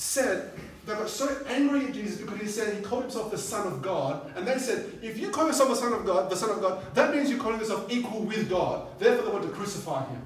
said 0.00 0.50
they 0.86 0.94
got 0.94 1.10
so 1.10 1.44
angry 1.46 1.84
at 1.84 1.92
Jesus 1.92 2.18
because 2.20 2.40
he 2.40 2.46
said 2.46 2.74
he 2.74 2.82
called 2.82 3.02
himself 3.02 3.30
the 3.30 3.38
Son 3.38 3.66
of 3.66 3.82
God, 3.82 4.32
and 4.34 4.46
they 4.46 4.58
said, 4.58 4.98
if 5.02 5.18
you 5.18 5.28
call 5.28 5.46
yourself 5.46 5.68
the 5.68 5.76
Son 5.76 5.92
of 5.92 6.06
God, 6.06 6.30
the 6.30 6.36
Son 6.36 6.48
of 6.50 6.60
God, 6.60 6.82
that 6.94 7.14
means 7.14 7.28
you're 7.28 7.38
calling 7.38 7.60
yourself 7.60 7.86
equal 7.92 8.22
with 8.22 8.48
God. 8.48 8.86
Therefore, 8.98 9.26
they 9.26 9.30
want 9.30 9.44
to 9.44 9.50
crucify 9.50 10.06
him. 10.06 10.22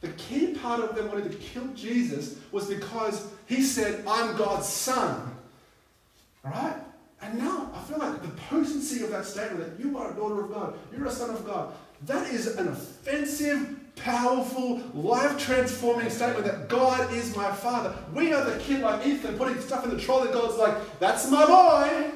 The 0.00 0.08
key 0.10 0.54
part 0.54 0.80
of 0.80 0.94
them 0.94 1.08
wanting 1.08 1.28
to 1.28 1.36
kill 1.36 1.66
Jesus 1.74 2.36
was 2.52 2.68
because 2.68 3.26
he 3.46 3.62
said, 3.62 4.04
I'm 4.06 4.36
God's 4.36 4.68
son. 4.68 5.34
Right? 6.44 6.76
And 7.20 7.38
now 7.38 7.70
I 7.74 7.82
feel 7.82 7.98
like 7.98 8.22
the 8.22 8.28
potency 8.28 9.02
of 9.02 9.10
that 9.10 9.24
statement 9.24 9.76
that 9.76 9.84
you 9.84 9.98
are 9.98 10.12
a 10.12 10.14
daughter 10.14 10.44
of 10.44 10.52
God, 10.52 10.78
you're 10.96 11.06
a 11.06 11.10
son 11.10 11.30
of 11.30 11.44
God, 11.44 11.72
that 12.06 12.32
is 12.32 12.46
an 12.58 12.68
offensive, 12.68 13.76
powerful, 13.96 14.82
life 14.92 15.38
transforming 15.38 16.10
statement 16.10 16.44
that 16.44 16.68
God 16.68 17.12
is 17.12 17.34
my 17.36 17.50
father. 17.52 17.94
We 18.12 18.32
are 18.32 18.44
the 18.44 18.58
kid 18.58 18.80
like 18.80 19.06
Ethan 19.06 19.38
putting 19.38 19.60
stuff 19.60 19.84
in 19.84 19.90
the 19.90 20.00
trolley. 20.00 20.32
God's 20.32 20.58
like, 20.58 20.98
that's 20.98 21.30
my 21.30 21.46
boy. 21.46 22.10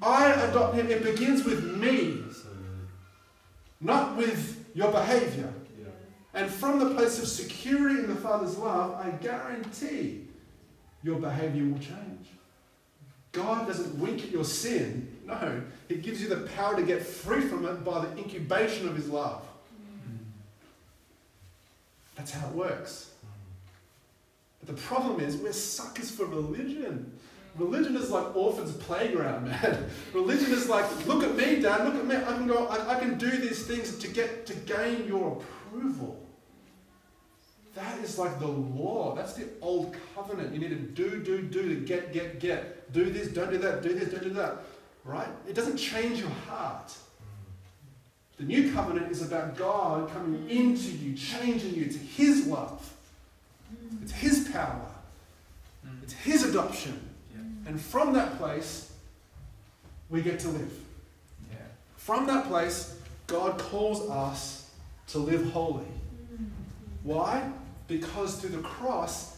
I 0.00 0.32
adopt 0.32 0.74
him. 0.74 0.90
It 0.90 1.02
begins 1.02 1.44
with 1.44 1.76
me, 1.76 2.22
not 3.80 4.16
with 4.16 4.64
your 4.74 4.90
behavior. 4.90 5.52
And 6.34 6.50
from 6.50 6.78
the 6.78 6.94
place 6.94 7.18
of 7.18 7.28
security 7.28 8.00
in 8.00 8.08
the 8.08 8.16
Father's 8.16 8.56
love, 8.56 8.94
I 8.94 9.10
guarantee 9.22 10.22
your 11.02 11.18
behavior 11.18 11.64
will 11.64 11.78
change. 11.78 12.28
God 13.32 13.66
doesn't 13.66 13.98
wink 13.98 14.24
at 14.24 14.30
your 14.30 14.44
sin. 14.44 15.08
No, 15.26 15.62
He 15.88 15.96
gives 15.96 16.22
you 16.22 16.28
the 16.28 16.48
power 16.48 16.76
to 16.76 16.82
get 16.82 17.02
free 17.02 17.42
from 17.42 17.66
it 17.66 17.84
by 17.84 18.04
the 18.04 18.16
incubation 18.18 18.88
of 18.88 18.96
His 18.96 19.08
love. 19.08 19.46
That's 22.22 22.34
how 22.34 22.48
it 22.50 22.54
works. 22.54 23.10
But 24.60 24.76
the 24.76 24.80
problem 24.80 25.18
is, 25.18 25.36
we're 25.36 25.52
suckers 25.52 26.08
for 26.08 26.24
religion. 26.24 27.18
Religion 27.56 27.96
is 27.96 28.10
like 28.10 28.36
orphans' 28.36 28.76
playground, 28.76 29.46
man. 29.48 29.90
Religion 30.14 30.52
is 30.52 30.68
like, 30.68 30.86
look 31.08 31.24
at 31.24 31.34
me, 31.34 31.60
Dad. 31.60 31.84
Look 31.84 31.96
at 31.96 32.06
me. 32.06 32.14
I 32.14 32.36
can 32.36 32.46
go. 32.46 32.68
I, 32.68 32.94
I 32.94 33.00
can 33.00 33.18
do 33.18 33.28
these 33.28 33.66
things 33.66 33.98
to 33.98 34.06
get 34.06 34.46
to 34.46 34.54
gain 34.54 35.08
your 35.08 35.42
approval. 35.42 36.24
That 37.74 37.98
is 37.98 38.16
like 38.20 38.38
the 38.38 38.46
law. 38.46 39.16
That's 39.16 39.32
the 39.32 39.48
old 39.60 39.96
covenant. 40.14 40.54
You 40.54 40.60
need 40.60 40.68
to 40.68 40.76
do, 40.76 41.24
do, 41.24 41.42
do 41.42 41.74
to 41.74 41.80
get, 41.84 42.12
get, 42.12 42.38
get. 42.38 42.92
Do 42.92 43.10
this, 43.10 43.28
don't 43.28 43.50
do 43.50 43.58
that, 43.58 43.82
do 43.82 43.98
this, 43.98 44.10
don't 44.10 44.22
do 44.22 44.30
that. 44.34 44.58
Right? 45.04 45.26
It 45.48 45.54
doesn't 45.54 45.76
change 45.76 46.20
your 46.20 46.30
heart. 46.46 46.96
The 48.42 48.48
new 48.48 48.72
covenant 48.72 49.08
is 49.12 49.22
about 49.22 49.56
God 49.56 50.10
coming 50.12 50.50
into 50.50 50.90
you, 50.90 51.14
changing 51.14 51.74
you 51.76 51.84
to 51.84 51.96
His 51.96 52.48
love. 52.48 52.92
It's 54.02 54.10
His 54.10 54.48
power. 54.48 54.90
It's 56.02 56.12
His 56.12 56.42
adoption. 56.42 57.08
And 57.66 57.80
from 57.80 58.12
that 58.14 58.36
place, 58.38 58.92
we 60.10 60.22
get 60.22 60.40
to 60.40 60.48
live. 60.48 60.72
From 61.96 62.26
that 62.26 62.48
place, 62.48 62.98
God 63.28 63.60
calls 63.60 64.10
us 64.10 64.72
to 65.10 65.18
live 65.18 65.52
holy. 65.52 65.86
Why? 67.04 67.48
Because 67.86 68.40
through 68.40 68.50
the 68.50 68.62
cross, 68.62 69.36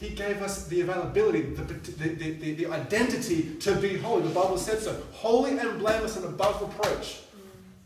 He 0.00 0.08
gave 0.08 0.42
us 0.42 0.66
the 0.66 0.80
availability, 0.80 1.42
the, 1.42 1.62
the, 1.62 2.08
the, 2.08 2.54
the, 2.54 2.66
identity 2.66 3.54
to 3.60 3.76
be 3.76 3.98
holy. 3.98 4.24
The 4.24 4.34
Bible 4.34 4.58
said 4.58 4.80
so. 4.80 5.00
Holy 5.12 5.56
and 5.58 5.78
blameless 5.78 6.16
and 6.16 6.24
above 6.24 6.60
reproach. 6.60 7.20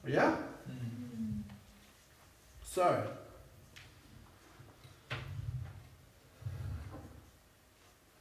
Yeah? 0.07 0.35
So, 2.77 3.07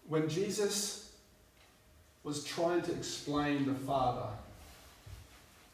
when 0.08 0.30
Jesus 0.30 1.12
was 2.24 2.46
trying 2.46 2.82
to 2.84 2.94
explain 2.94 3.66
the 3.66 3.74
Father 3.74 4.30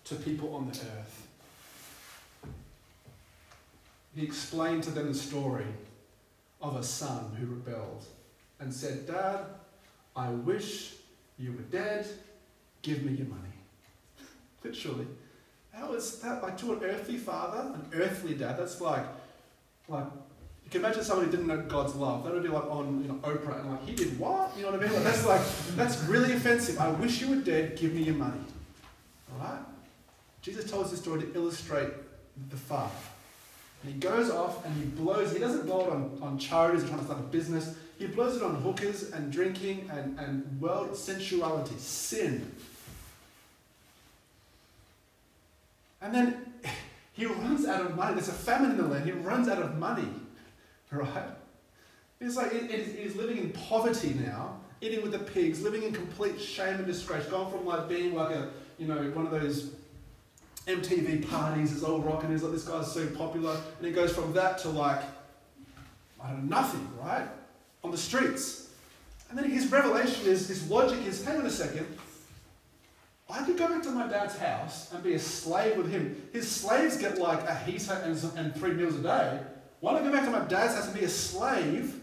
to 0.05 0.15
people 0.15 0.55
on 0.55 0.71
the 0.71 0.79
earth, 0.79 1.27
he 4.15 4.23
explained 4.23 4.81
to 4.85 4.89
them 4.89 5.09
the 5.09 5.19
story 5.19 5.67
of 6.59 6.75
a 6.75 6.83
son 6.83 7.37
who 7.39 7.45
rebelled 7.45 8.03
and 8.59 8.73
said, 8.73 9.05
Dad, 9.05 9.45
I 10.15 10.29
wish 10.29 10.95
you 11.37 11.51
were 11.51 11.69
dead. 11.69 12.07
Give 12.81 13.03
me 13.03 13.11
your 13.11 13.27
money. 13.27 13.53
Literally. 14.63 15.05
How 15.73 15.93
is 15.93 16.19
that 16.19 16.43
like 16.43 16.57
to 16.59 16.73
an 16.73 16.83
earthly 16.83 17.17
father, 17.17 17.73
an 17.73 17.85
earthly 17.93 18.33
dad? 18.33 18.57
That's 18.57 18.81
like, 18.81 19.05
like 19.87 20.05
you 20.63 20.69
can 20.69 20.81
imagine 20.81 21.03
somebody 21.03 21.27
who 21.27 21.31
didn't 21.31 21.47
know 21.47 21.61
God's 21.61 21.95
love. 21.95 22.23
That 22.23 22.33
would 22.33 22.43
be 22.43 22.49
like 22.49 22.69
on 22.69 23.01
you 23.01 23.07
know 23.07 23.15
Oprah 23.15 23.61
and 23.61 23.71
like 23.71 23.85
he 23.87 23.95
did 23.95 24.19
what? 24.19 24.51
You 24.57 24.63
know 24.63 24.71
what 24.71 24.81
I 24.81 24.83
mean? 24.83 24.93
Like, 24.93 25.03
that's 25.03 25.25
like 25.25 25.41
that's 25.75 26.01
really 26.03 26.33
offensive. 26.33 26.79
I 26.79 26.89
wish 26.89 27.21
you 27.21 27.29
were 27.29 27.41
dead. 27.41 27.77
Give 27.77 27.93
me 27.93 28.03
your 28.03 28.15
money. 28.15 28.41
All 29.33 29.47
right. 29.47 29.59
Jesus 30.41 30.69
tells 30.69 30.91
this 30.91 30.99
story 30.99 31.21
to 31.21 31.35
illustrate 31.35 31.89
the 32.49 32.57
father. 32.57 32.91
And 33.83 33.93
he 33.93 33.99
goes 33.99 34.29
off 34.29 34.65
and 34.65 34.75
he 34.75 34.83
blows, 34.83 35.31
he 35.33 35.39
doesn't 35.39 35.65
blow 35.65 35.81
it 35.81 35.89
on, 35.89 36.19
on 36.21 36.37
charities 36.37 36.83
or 36.83 36.87
trying 36.87 36.99
to 36.99 37.05
start 37.05 37.19
a 37.19 37.23
business. 37.23 37.75
He 37.97 38.07
blows 38.07 38.37
it 38.37 38.43
on 38.43 38.55
hookers 38.55 39.11
and 39.11 39.31
drinking 39.31 39.89
and, 39.91 40.19
and 40.19 40.61
world 40.61 40.95
sensuality, 40.95 41.75
sin. 41.77 42.51
And 46.01 46.13
then 46.13 46.53
he 47.13 47.25
runs 47.25 47.65
out 47.65 47.85
of 47.85 47.95
money. 47.95 48.15
There's 48.15 48.29
a 48.29 48.33
famine 48.33 48.71
in 48.71 48.77
the 48.77 48.87
land. 48.87 49.05
He 49.05 49.11
runs 49.11 49.47
out 49.47 49.61
of 49.61 49.77
money. 49.77 50.07
Right? 50.91 51.23
It's 52.19 52.35
like 52.35 52.53
it, 52.53 52.69
it, 52.69 52.99
he's 52.99 53.15
living 53.15 53.37
in 53.37 53.51
poverty 53.51 54.13
now, 54.13 54.59
eating 54.81 55.01
with 55.01 55.11
the 55.11 55.19
pigs, 55.19 55.61
living 55.61 55.83
in 55.83 55.93
complete 55.93 56.39
shame 56.39 56.75
and 56.75 56.85
disgrace, 56.85 57.25
going 57.25 57.49
from 57.49 57.65
like 57.65 57.87
being 57.87 58.13
like 58.13 58.35
a, 58.35 58.49
you 58.77 58.87
know, 58.87 58.97
one 59.11 59.25
of 59.25 59.31
those 59.31 59.71
MTV 60.67 61.27
parties, 61.29 61.73
this 61.73 61.83
old 61.83 62.05
rock, 62.05 62.23
and 62.23 62.31
he's 62.31 62.43
like, 62.43 62.51
this 62.51 62.65
guy's 62.65 62.91
so 62.91 63.07
popular. 63.07 63.55
And 63.77 63.87
he 63.87 63.91
goes 63.91 64.13
from 64.13 64.33
that 64.33 64.57
to 64.59 64.69
like, 64.69 65.01
I 66.23 66.29
don't 66.29 66.47
know, 66.47 66.57
nothing, 66.57 66.87
right? 67.01 67.27
On 67.83 67.91
the 67.91 67.97
streets. 67.97 68.69
And 69.29 69.37
then 69.37 69.49
his 69.49 69.71
revelation 69.71 70.25
is, 70.27 70.47
his 70.47 70.69
logic 70.69 71.05
is, 71.05 71.23
hang 71.23 71.39
on 71.39 71.45
a 71.45 71.49
second, 71.49 71.87
I 73.31 73.43
could 73.45 73.57
go 73.57 73.67
back 73.69 73.81
to 73.83 73.91
my 73.91 74.07
dad's 74.07 74.37
house 74.37 74.91
and 74.91 75.01
be 75.01 75.13
a 75.13 75.19
slave 75.19 75.77
with 75.77 75.89
him. 75.89 76.21
His 76.33 76.49
slaves 76.49 76.97
get 76.97 77.17
like 77.17 77.47
a 77.47 77.55
heater 77.55 77.93
and, 78.03 78.21
and 78.37 78.55
three 78.55 78.73
meals 78.73 78.95
a 78.95 79.01
day. 79.01 79.39
Why 79.79 79.93
don't 79.93 80.03
I 80.03 80.05
go 80.05 80.11
back 80.11 80.25
to 80.25 80.31
my 80.31 80.45
dad's 80.45 80.75
house 80.75 80.87
and 80.87 80.99
be 80.99 81.05
a 81.05 81.09
slave? 81.09 81.95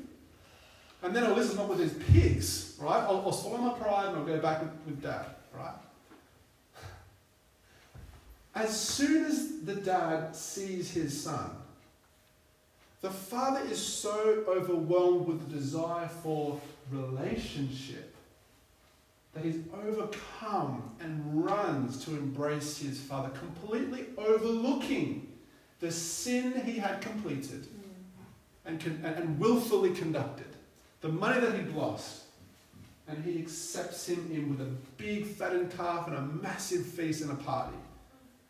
And 1.02 1.14
then 1.14 1.24
I'll 1.24 1.34
listen 1.34 1.58
up 1.58 1.68
with 1.68 1.78
his 1.78 1.92
pigs, 2.10 2.76
right? 2.80 3.02
I'll, 3.02 3.22
I'll 3.26 3.32
swallow 3.32 3.58
my 3.58 3.78
pride 3.78 4.08
and 4.08 4.16
I'll 4.16 4.24
go 4.24 4.38
back 4.38 4.62
with, 4.62 4.70
with 4.86 5.02
dad, 5.02 5.26
right? 5.54 5.74
As 8.54 8.78
soon 8.78 9.26
as 9.26 9.60
the 9.60 9.76
dad 9.76 10.34
sees 10.34 10.90
his 10.90 11.22
son, 11.22 11.50
the 13.00 13.10
father 13.10 13.60
is 13.70 13.80
so 13.80 14.44
overwhelmed 14.48 15.28
with 15.28 15.48
the 15.48 15.56
desire 15.56 16.08
for 16.08 16.60
relationship 16.90 18.07
that 19.38 19.46
he's 19.46 19.62
overcome 19.86 20.90
and 21.00 21.44
runs 21.44 22.04
to 22.04 22.10
embrace 22.10 22.78
his 22.78 22.98
father, 23.00 23.30
completely 23.30 24.06
overlooking 24.16 25.32
the 25.80 25.92
sin 25.92 26.60
he 26.64 26.72
had 26.72 27.00
completed 27.00 27.66
and, 28.64 28.82
and, 28.82 29.04
and 29.04 29.38
willfully 29.38 29.90
conducted, 29.90 30.46
the 31.00 31.08
money 31.08 31.40
that 31.40 31.54
he'd 31.54 31.74
lost. 31.74 32.24
And 33.06 33.24
he 33.24 33.38
accepts 33.38 34.06
him 34.06 34.28
in 34.30 34.50
with 34.50 34.60
a 34.60 34.70
big 34.98 35.24
fattened 35.24 35.74
calf 35.74 36.08
and 36.08 36.16
a 36.16 36.20
massive 36.20 36.84
feast 36.84 37.22
and 37.22 37.30
a 37.30 37.36
party. 37.36 37.76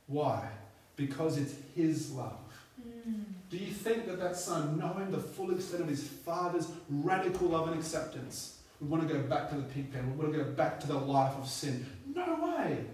Why? 0.08 0.48
Because 0.96 1.38
it's 1.38 1.54
his 1.76 2.10
love. 2.10 2.32
Mm. 2.80 3.22
Do 3.50 3.56
you 3.56 3.70
think 3.70 4.06
that 4.06 4.18
that 4.18 4.36
son, 4.36 4.76
knowing 4.76 5.12
the 5.12 5.18
full 5.18 5.52
extent 5.52 5.82
of 5.82 5.88
his 5.88 6.02
father's 6.02 6.66
radical 6.90 7.48
love 7.48 7.68
and 7.68 7.78
acceptance, 7.78 8.57
would 8.80 8.90
want 8.90 9.08
to 9.08 9.12
go 9.12 9.20
back 9.22 9.48
to 9.50 9.56
the 9.56 9.62
pig 9.62 9.92
pen, 9.92 10.08
would 10.16 10.26
want 10.26 10.32
to 10.32 10.44
go 10.44 10.50
back 10.52 10.78
to 10.80 10.86
the 10.86 10.96
life 10.96 11.34
of 11.36 11.48
sin? 11.48 11.86
No 12.14 12.34
way. 12.36 12.84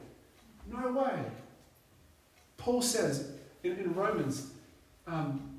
No 0.71 0.93
way. 0.93 1.19
Paul 2.57 2.83
says 2.83 3.33
in, 3.63 3.73
in 3.73 3.95
Romans, 3.95 4.51
um, 5.07 5.59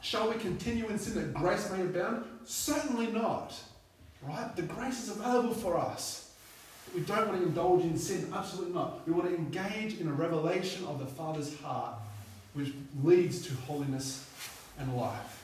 shall 0.00 0.28
we 0.28 0.36
continue 0.36 0.88
in 0.88 0.98
sin 0.98 1.14
that 1.14 1.34
grace 1.34 1.70
may 1.70 1.82
abound? 1.82 2.24
Certainly 2.44 3.08
not. 3.08 3.54
Right? 4.22 4.54
The 4.56 4.62
grace 4.62 5.04
is 5.04 5.16
available 5.16 5.54
for 5.54 5.76
us. 5.76 6.32
We 6.94 7.00
don't 7.00 7.28
want 7.28 7.40
to 7.40 7.46
indulge 7.46 7.84
in 7.84 7.96
sin, 7.96 8.30
absolutely 8.34 8.74
not. 8.74 9.06
We 9.06 9.12
want 9.12 9.30
to 9.30 9.34
engage 9.34 9.98
in 9.98 10.08
a 10.08 10.12
revelation 10.12 10.84
of 10.86 10.98
the 10.98 11.06
Father's 11.06 11.58
heart, 11.60 11.94
which 12.54 12.72
leads 13.02 13.46
to 13.46 13.54
holiness 13.66 14.28
and 14.78 14.94
life. 14.96 15.41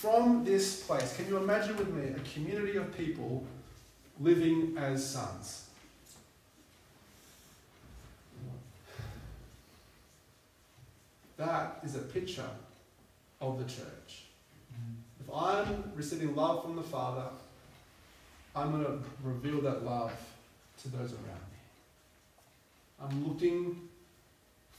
From 0.00 0.44
this 0.44 0.82
place. 0.82 1.16
Can 1.16 1.26
you 1.26 1.38
imagine 1.38 1.76
with 1.76 1.88
me 1.88 2.10
a 2.10 2.20
community 2.32 2.76
of 2.76 2.96
people 2.96 3.44
living 4.20 4.76
as 4.78 5.04
sons? 5.04 5.68
that 11.38 11.78
is 11.84 11.94
a 11.94 12.00
picture 12.00 12.50
of 13.40 13.58
the 13.58 13.64
church. 13.64 14.24
Mm-hmm. 14.74 15.20
If 15.20 15.34
I'm 15.34 15.92
receiving 15.94 16.34
love 16.34 16.62
from 16.62 16.76
the 16.76 16.82
Father, 16.82 17.24
I'm 18.54 18.72
going 18.72 18.84
to 18.84 18.98
reveal 19.22 19.60
that 19.62 19.84
love 19.84 20.12
to 20.82 20.88
those 20.88 21.12
around 21.12 21.46
me. 21.52 21.58
I'm 23.00 23.28
looking 23.28 23.88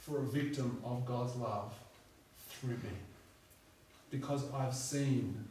for 0.02 0.20
a 0.20 0.24
victim 0.24 0.82
of 0.84 1.06
God's 1.06 1.36
love 1.38 1.74
through 2.50 2.72
me 2.72 2.90
because 4.12 4.44
I've 4.54 4.74
seen 4.74 5.46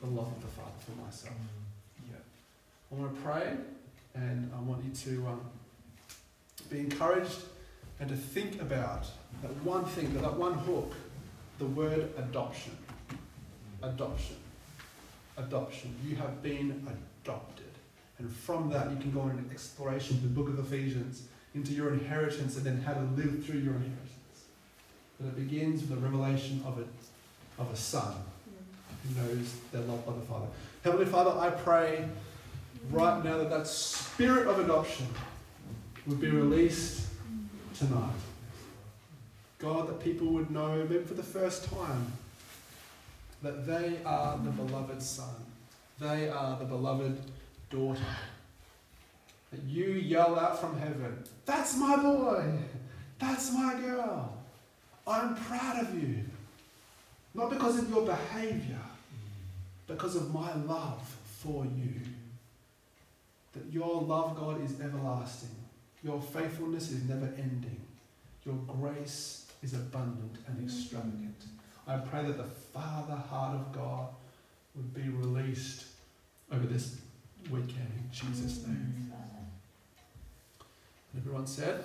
the 0.00 0.06
love 0.08 0.28
of 0.28 0.40
the 0.40 0.48
Father 0.48 0.70
for 0.80 1.04
myself. 1.04 1.34
Yeah. 2.08 2.16
I 2.92 3.00
want 3.00 3.14
to 3.14 3.22
pray 3.22 3.56
and 4.14 4.50
I 4.56 4.60
want 4.60 4.84
you 4.84 4.90
to 5.12 5.26
um, 5.28 5.40
be 6.70 6.80
encouraged 6.80 7.42
and 8.00 8.08
to 8.08 8.16
think 8.16 8.60
about 8.60 9.06
that 9.42 9.50
one 9.62 9.84
thing, 9.84 10.12
that 10.20 10.34
one 10.34 10.54
hook, 10.54 10.92
the 11.58 11.66
word 11.66 12.10
adoption. 12.16 12.76
Adoption. 13.82 14.36
Adoption. 15.36 15.94
You 16.06 16.16
have 16.16 16.42
been 16.42 16.86
adopted. 17.24 17.64
And 18.18 18.30
from 18.30 18.70
that, 18.70 18.90
you 18.90 18.96
can 18.96 19.10
go 19.10 19.20
on 19.20 19.30
an 19.30 19.48
exploration 19.50 20.16
of 20.16 20.22
the 20.22 20.28
book 20.28 20.48
of 20.48 20.58
Ephesians 20.58 21.24
into 21.54 21.72
your 21.72 21.92
inheritance 21.92 22.56
and 22.56 22.64
then 22.64 22.80
how 22.82 22.94
to 22.94 23.02
live 23.16 23.44
through 23.44 23.60
your 23.60 23.74
inheritance. 23.74 24.10
But 25.20 25.28
it 25.28 25.36
begins 25.36 25.80
with 25.80 25.90
the 25.90 25.96
revelation 25.96 26.62
of 26.66 26.78
a, 26.78 26.84
of 27.58 27.70
a 27.72 27.76
son 27.76 28.14
mm. 28.14 29.14
who 29.14 29.34
knows 29.34 29.54
they're 29.72 29.82
loved 29.82 30.06
by 30.06 30.12
the 30.12 30.20
Father. 30.20 30.46
Heavenly 30.82 31.06
Father, 31.06 31.38
I 31.38 31.50
pray 31.50 32.08
right 32.90 33.24
now 33.24 33.38
that 33.38 33.50
that 33.50 33.66
spirit 33.66 34.46
of 34.46 34.58
adoption 34.58 35.06
would 36.06 36.20
be 36.20 36.28
released 36.28 37.06
tonight. 37.74 38.10
God, 39.58 39.88
that 39.88 40.00
people 40.00 40.26
would 40.28 40.50
know, 40.50 40.84
maybe 40.88 41.04
for 41.04 41.14
the 41.14 41.22
first 41.22 41.70
time, 41.70 42.12
that 43.42 43.66
they 43.66 43.98
are 44.04 44.36
the 44.38 44.50
beloved 44.50 45.02
son. 45.02 45.34
They 45.98 46.28
are 46.28 46.58
the 46.58 46.64
beloved 46.64 47.18
daughter. 47.70 48.00
That 49.52 49.62
you 49.62 49.92
yell 49.92 50.38
out 50.38 50.60
from 50.60 50.78
heaven, 50.78 51.24
That's 51.46 51.76
my 51.76 51.96
boy! 51.96 52.58
That's 53.18 53.52
my 53.52 53.74
girl! 53.80 54.36
I'm 55.06 55.36
proud 55.36 55.82
of 55.82 55.94
you. 56.02 56.24
Not 57.34 57.50
because 57.50 57.78
of 57.78 57.90
your 57.90 58.06
behavior, 58.06 58.78
because 59.86 60.14
of 60.14 60.32
my 60.32 60.54
love 60.54 61.02
for 61.40 61.64
you. 61.64 62.00
That 63.52 63.72
your 63.72 64.02
love, 64.02 64.36
God, 64.36 64.64
is 64.64 64.80
everlasting. 64.80 65.54
Your 66.02 66.20
faithfulness 66.20 66.90
is 66.90 67.04
never 67.08 67.26
ending. 67.36 67.80
Your 68.44 68.56
grace 68.66 69.46
is 69.62 69.74
abundant 69.74 70.36
and 70.46 70.62
extravagant. 70.62 71.42
I 71.86 71.96
pray 71.98 72.22
that 72.24 72.36
the 72.36 72.44
Father 72.44 73.14
heart 73.14 73.56
of 73.56 73.72
God 73.72 74.08
would 74.74 74.94
be 74.94 75.08
released 75.08 75.86
over 76.52 76.66
this 76.66 76.98
weekend 77.50 77.90
in 77.96 78.10
Jesus' 78.12 78.66
name. 78.66 79.12
And 81.12 81.22
everyone 81.22 81.46
said, 81.46 81.84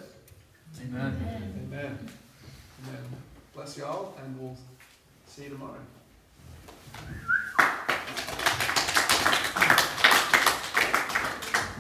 Amen. 0.82 1.18
Amen. 1.66 2.10
Amen. 2.88 3.00
Bless 3.54 3.78
you 3.78 3.86
all, 3.86 4.16
and 4.24 4.40
we'll 4.40 4.58
see 5.30 5.44
you 5.44 5.50
tomorrow. 5.50 5.78